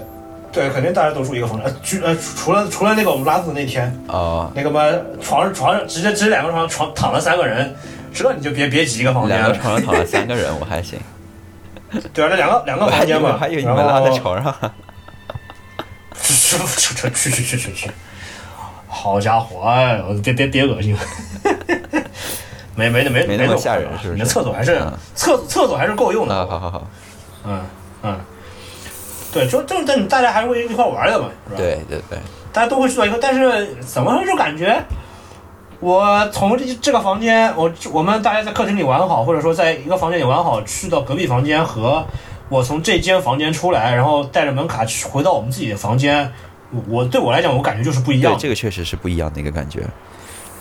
[0.52, 1.66] 对，肯定大家都住一个房间。
[1.68, 3.96] 呃，聚，呃，除了除了那个我们拉肚子那天。
[4.08, 4.82] 哦，那个嘛，
[5.22, 7.76] 床上床上直接直接两个床床躺了三个人，
[8.12, 9.38] 知道你就别别挤一个房间。
[9.38, 11.00] 两个床上躺了三个人，我还行。
[12.12, 14.54] 对啊，那两个两个房间嘛，还以为你们拉在床上。
[16.20, 17.92] 去去去去去。
[18.98, 20.98] 好家伙，哎，我别别别恶心，
[22.76, 24.14] 没没没没那么种吓人是不是？
[24.16, 24.92] 你的厕所还是嗯。
[25.14, 26.88] 厕厕所还是够用啊，的，好好好，
[27.46, 27.62] 嗯
[28.02, 28.20] 嗯，
[29.32, 32.18] 对，就就但大家还是会一块玩的嘛，是吧？，对对对，
[32.52, 34.82] 大家都会去到一个，但是怎么说就感觉。
[35.80, 42.04] 我从这这个房间，我我们大家在客厅里玩好，或者说在一个房间里玩好，去到隔壁房间和
[42.50, 46.32] 我从这间房间出来，然后带着门卡去回到我们自己的房间，
[46.72, 49.84] 我我对我来讲，我感觉就是不一样对，这个确实是不一样的一个感觉。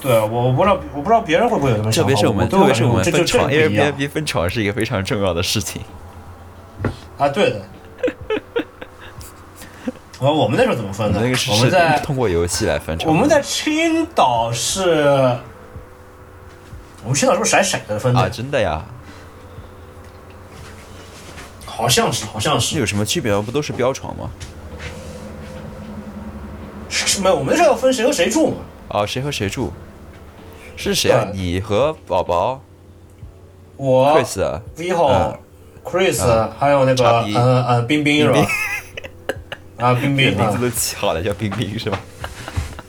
[0.01, 5.83] 对我我不知道我不知道别人会不会有这么想法，特别是我们，对特别是我们分床，Airbnb 分床是一个非常重要的事情。
[7.19, 7.63] 啊，对的。
[10.19, 11.21] 呃，我们那时候怎么分的？
[11.21, 13.13] 们那个是我们在通过游戏来分床。
[13.13, 15.01] 我们在青岛是，
[17.03, 18.21] 我们青岛是不是甩骰子分的？
[18.21, 18.85] 啊，真的呀？
[21.65, 22.79] 好像是，好像这是。
[22.79, 23.43] 有什么区别吗？
[23.45, 24.31] 不都是标床吗？
[26.89, 28.57] 是没有，我们那时候要分谁和谁住嘛。
[28.89, 29.73] 哦，谁和谁住？
[30.77, 31.27] 是谁啊？
[31.33, 32.61] 你和宝宝
[33.77, 35.39] 我 Chris 啊 Vivo、嗯
[35.85, 38.47] Chris，、嗯还有那个叉 P 嗯嗯冰冰是吧？
[39.79, 42.01] 啊，冰冰 名字都起好了，叫冰冰是吧？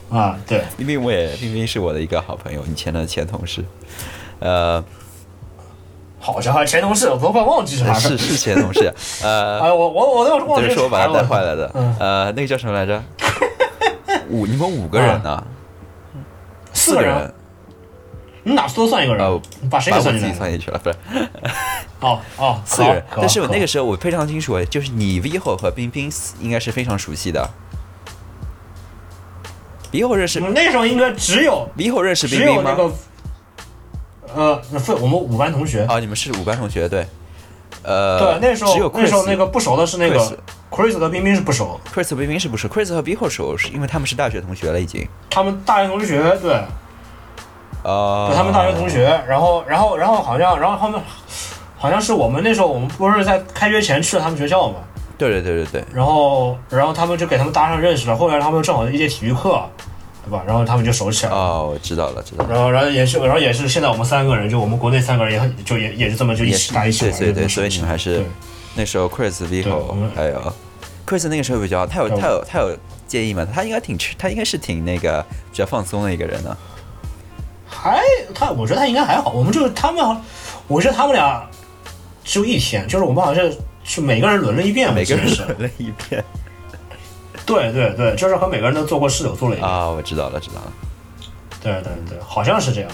[0.09, 3.63] 啊，对，冰冰我也，冰冰是我的一个好朋友，以前的前同事。
[4.39, 4.83] 呃，
[6.19, 7.99] 好家伙，前同事，我都快忘记是哪个。
[7.99, 8.93] 是是前同事。
[9.23, 11.71] 呃， 哎，我我我都忘记等于说我把他带坏了的。
[11.75, 13.01] 嗯呃，那个叫什么来着？
[14.29, 15.35] 五，你们五个人呢？
[15.35, 15.43] 个
[16.73, 17.33] 四个人，
[18.43, 19.25] 你哪都算一个人？
[19.25, 20.35] 呃把谁把我自己给算进来？
[20.37, 20.95] 算进去了，不是
[21.99, 23.03] 哦 哦， 四个人。
[23.15, 27.49] 但是我那个时候我非常清楚，就是你 Vivo 和冰冰应该是非常熟悉的。
[29.91, 32.75] Vivo 认识嗯那时候应该只有 Vivo 认识冰只有冰吗？
[32.75, 32.93] 那个，
[34.35, 35.85] 呃，非我们五班同学。
[35.85, 37.07] 啊，你们是五班同学对。
[37.83, 40.19] 呃，对，那时候只有那时候那个不熟的是那个
[40.69, 45.07] Chris 和冰冰是不熟，Chris 和冰冰是不熟？Chris 和 Bico 熟，是因为他们是大学同学了已经。
[45.29, 46.53] 他们大学同学，对，
[47.83, 50.99] 啊、对他们大学同学，然后然后然后好像然后他们
[51.77, 54.75] 好像是我们那时候我们不是在开学前去了他们学校嘛，
[55.17, 59.61] 对对对对对，然后然后他们就给他们搭上认识了，后来他们正好一节体育课，
[60.27, 60.43] 对吧？
[60.45, 61.37] 然后他们就熟起来了。
[61.37, 62.49] 哦，我知道了，知道了。
[62.53, 68.23] 然后，然后也是，然后也是，现在我们三个人，就我们国内三个人也很，就也也是这么就一也是起打一起玩，对对对，所以你们还是
[68.75, 70.53] 那时候 Chris、Vivo 还有
[71.05, 73.47] Chris 那个时候比较，他有他有他有建议吗？
[73.53, 76.55] 他应该挺他应该是挺那个比较放松的一个人呢。
[77.65, 78.01] 还
[78.35, 79.31] 他，我觉得他应该还好。
[79.31, 80.21] 我们就是他们好，
[80.67, 81.49] 我觉得他们俩
[82.23, 86.23] 只有一天，就是我们好像是是每个人轮了一遍，每个人轮了一遍
[87.47, 90.73] 对对对，就是和每个人都做过室友做了一遍，啊，我知道了，知道了。
[91.63, 92.91] 对对对，好像是这样。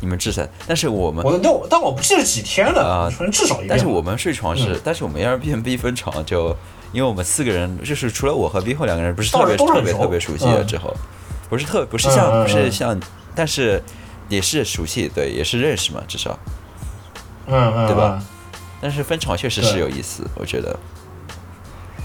[0.00, 3.68] 你们至少，但是我们我但我但我不记得几天了，啊反正至少一遍。
[3.70, 6.56] 但是我们睡床是，嗯但是我们 Airbnb 分床就，
[6.92, 10.94] 因为我们四个人就是除了我和 Vivo 两个人不是特别特别特别熟悉的嗯之后，
[11.48, 12.98] 不是特不是像不是像，
[13.34, 13.82] 但是
[14.28, 16.38] 也是熟悉，对，也是认识嘛，至少。
[17.46, 18.26] 嗯嗯，对吧嗯？
[18.80, 20.78] 但是分床确实是有意思，我觉得。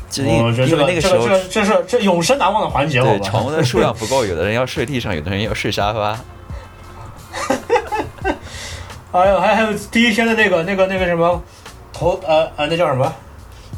[0.10, 3.02] 就因我觉得因为那个时候个这个这是这永生难忘的环节？
[3.02, 6.18] 对床的数量不够，有的人要睡地上，有的人要睡沙发。
[9.12, 11.42] 还有还还有第一天的那个那个那个什么
[11.94, 13.14] 头呃呃那叫什么？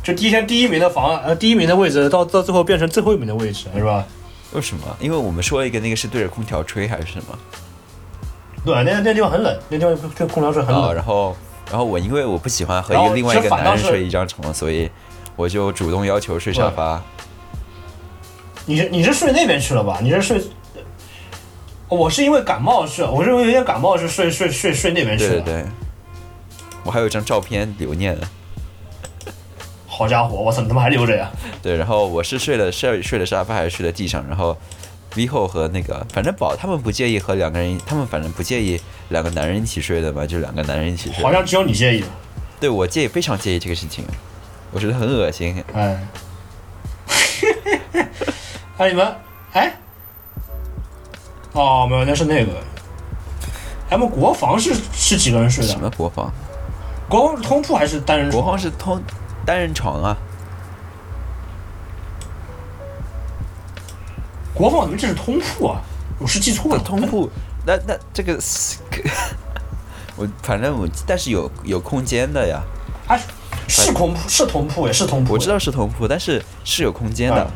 [0.03, 4.05] 就第一天第一名的房呃第一名的位置到到最后变成最后一名的位置是吧？
[4.53, 4.83] 为什么？
[4.99, 7.37] 因为我们说了一个那个是对着空调吹还是什么？
[8.65, 10.95] 对，那那地方很冷，那地方对空调是很啊，冷。
[10.95, 11.35] 然后
[11.69, 14.89] 然后我因为我不喜欢和一个另外一个男人睡一张床，所以
[15.37, 17.01] 我就主动要求睡沙发。
[18.65, 19.99] 你是你是睡那边去了吧？
[20.01, 20.41] 你是睡？
[21.87, 25.29] 哦我是因为感冒是，我是因为有点感冒是睡睡睡睡那边去了。
[25.29, 25.65] 对对对，
[26.83, 28.17] 我还有一张照片留念。
[29.87, 31.31] 好家伙，我操，你他妈还留着呀？
[31.63, 34.57] 对，然后我是睡了睡睡了沙发还是睡在地上，然后
[35.13, 38.77] Vivo 和那个反正宝他们不介意和两个人，他们反正不介意
[39.09, 41.23] 两个男人一起睡的嘛，就两个男人一起睡。
[41.23, 42.03] 好像只有你介意。
[42.59, 44.03] 对我介意非常介意这个事情，
[44.71, 45.63] 我觉得很恶心。
[45.73, 46.07] 哎，
[48.77, 49.15] 哎你们
[49.53, 49.73] 哎，
[51.53, 52.51] 哦，没有，那是那个。
[53.89, 55.71] M 国防是是几个人睡的？
[55.71, 56.31] 什么国防？
[57.07, 58.51] 国防是通铺还是单人国床？
[58.51, 59.01] 防是通
[59.45, 60.17] 单人床啊。
[64.53, 65.81] 国防怎么这是通铺啊？
[66.19, 66.83] 我是记错了。
[66.83, 67.29] 通铺，
[67.65, 68.37] 那那这个，
[70.17, 72.61] 我反正我，但是有有空间的呀。
[73.07, 73.17] 哎，
[73.67, 75.33] 是同铺，是同铺，也是同铺。
[75.33, 77.51] 我知道是同铺，但是是有空间的，啊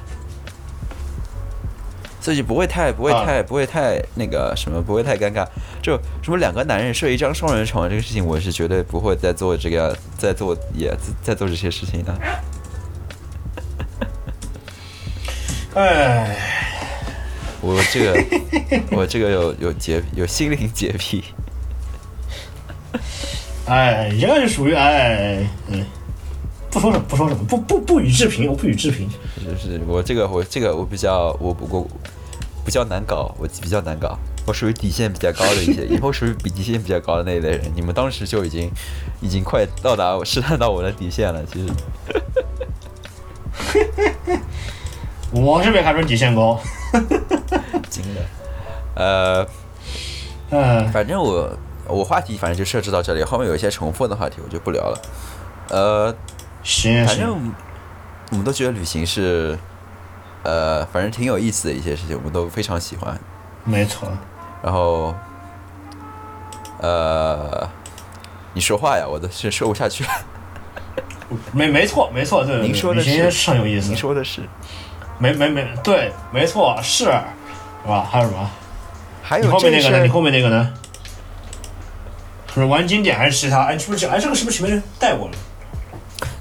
[2.19, 5.43] 所以就不会太不会啊太不会太那个什么，不会太尴尬。
[5.81, 12.13] 就什么两个男人睡一张双人床这个事情，我是绝对不会再做这个，再做也再做这些事情的。
[15.73, 16.37] 哎，
[17.59, 18.23] 我这个
[18.91, 21.23] 我这个有有洁有心灵洁癖。
[23.65, 25.39] 哎，这个就属于哎，
[25.69, 25.83] 嗯，
[26.71, 29.09] 不说什么，不说什么，不不不予置评，我不予置评。
[29.43, 31.85] 就是我这个我这个我比较我我
[32.65, 37.71] 比较难搞，我比较难搞，我属于底线比较高的一些， 以后属于比底线比较高的那一类人。
[37.75, 38.71] 你们当时就已经
[39.19, 41.73] 已经快到达我试探到我的底线了，其实。
[45.31, 46.59] 我是没看出底线高。
[47.89, 48.21] 惊的。
[48.95, 49.47] 呃，
[50.49, 51.49] 嗯，反正我
[51.87, 55.01] 我话题反正就设置到这里，后面有一些重复的话题我就不聊了。
[55.69, 56.13] 呃，
[56.63, 57.53] 行行，反正
[58.31, 59.57] 我们都觉得旅行是，
[60.43, 63.19] 呃，反正挺有意思的一些事情，我们都非常喜欢。
[63.63, 64.07] 没错。
[64.63, 65.13] 然后，
[66.79, 67.67] 呃，
[68.53, 70.09] 你说话呀，我都是说不下去 了。
[71.51, 73.97] 没没错没错，对，对您说的是是很有意思您。
[73.97, 74.41] 说的是，
[75.17, 77.09] 没没没，对，没错，是，是
[77.87, 78.07] 吧？
[78.09, 78.49] 还有什么？
[79.23, 80.03] 还你有这事后面那个呢？
[80.03, 80.73] 你，后面那个呢？
[82.53, 83.63] 是玩经典还是其他？
[83.63, 84.05] 哎，是不是？
[84.07, 85.33] 哎，这个是不是前面带过了？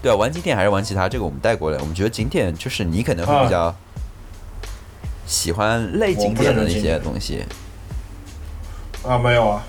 [0.03, 1.79] 对啊，玩景点还是玩其他，这个我们带过来。
[1.79, 3.75] 我们觉得景点就是你可能会比较
[5.27, 7.45] 喜欢类景点的那些东西。
[9.03, 9.63] 啊，没有啊。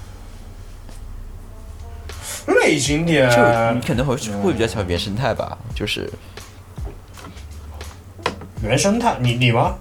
[2.48, 3.38] 类景点，就
[3.76, 6.12] 你可能会会比较喜欢原生态吧，就是
[8.64, 9.76] 原生态，你你吗？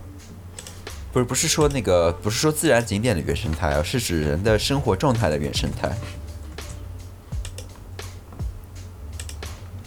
[1.12, 5.90] 不是不是说那个不是说自然景点的原生态啊，是指人的生活状态的原生态，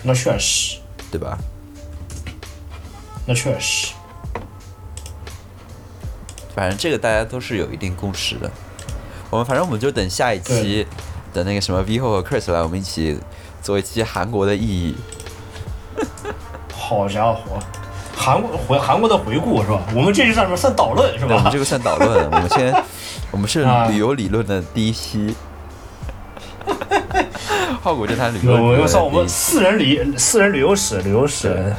[0.04, 0.78] 那确实，
[1.12, 1.38] 对吧？
[3.26, 3.94] 那确实。
[6.54, 8.52] 反正这个大家都是有一定共识的。
[9.30, 10.86] 我们反正我们就等下一期
[11.34, 13.18] 的那个什么 Vivo 和 Chris 来，我们一起
[13.62, 14.96] 做一期韩国的意义。
[16.72, 17.58] 好家伙，
[18.16, 19.82] 韩国回韩国的回顾是吧？
[19.96, 20.56] 我们这就算什么？
[20.58, 21.58] 算导论是吧，我们这？
[21.58, 22.84] 个算导论，我们先，
[23.32, 25.34] 我们是 啊旅游理论的第一期。
[27.84, 29.28] 浩古这谈旅游我又算我们。
[29.28, 31.76] 四人旅四人旅游史旅游史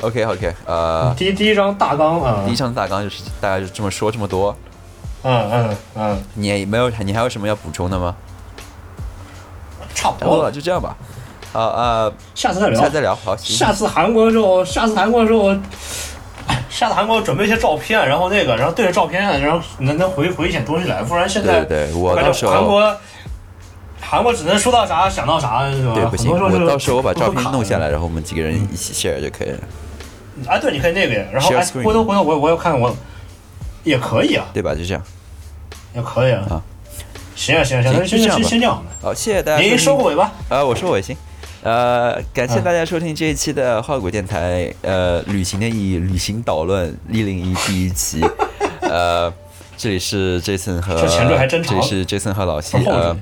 [0.00, 4.56] OK OK，呃，第一第一章大纲啊，第一章大纲就是大概就这么说这么多。
[5.24, 8.14] 嗯嗯嗯，你也没有，你还有什么要补充的吗？
[9.96, 10.96] 差不多了，就这样吧。
[11.52, 15.50] 啊啊，下次再聊下次再聊，好，下次韩国的时候，下次韩国的时候，
[16.46, 22.96] 哎下次韩国准备一些照片，然后那个，然后对着照片，然后能能回回一点东西来，不然现在对对对，我感到时候觉韩国
[24.12, 25.94] 韩国只能说到啥想到啥，是吧？
[25.94, 29.58] 对不行，我到时候我把照片弄下来，然后我们几个人一起 share 就可以了，
[30.46, 31.48] 哎，对，你可以那个，然后
[31.82, 32.94] 回头回头我我要看我
[33.84, 34.74] 也可以啊，对吧？
[34.74, 35.02] 就这样。
[35.94, 36.62] 也可以啊啊。
[37.34, 38.82] 行啊行啊行啊，那就这样吧先先这样吧。
[39.00, 40.30] 好，谢谢大家您收个尾吧。
[40.50, 41.16] 啊，我收尾行。
[41.62, 48.20] 呃，感谢嗯大家收听这一期的花果电台，呃，旅行的意义，旅行导论一零一第一期。
[48.82, 49.32] 呃，
[49.78, 52.76] 这里是 Jason 和这前缀还真长这里是 Jason 和老西。
[52.84, 53.20] 呃重，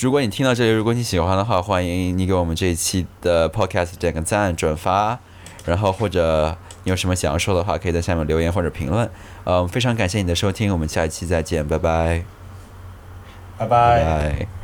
[0.00, 5.18] 如果你听到这里，如果你喜欢的话，欢迎你给我们这一期的 Podcast 点个赞、转发，
[5.64, 9.08] 然后或者你有什么想要说的话，可以在下面留言或者评论。
[9.44, 12.24] 嗯，非常感谢你的收听，我们下一期再见，拜拜，
[13.56, 14.04] 拜拜拜。
[14.04, 14.63] 拜。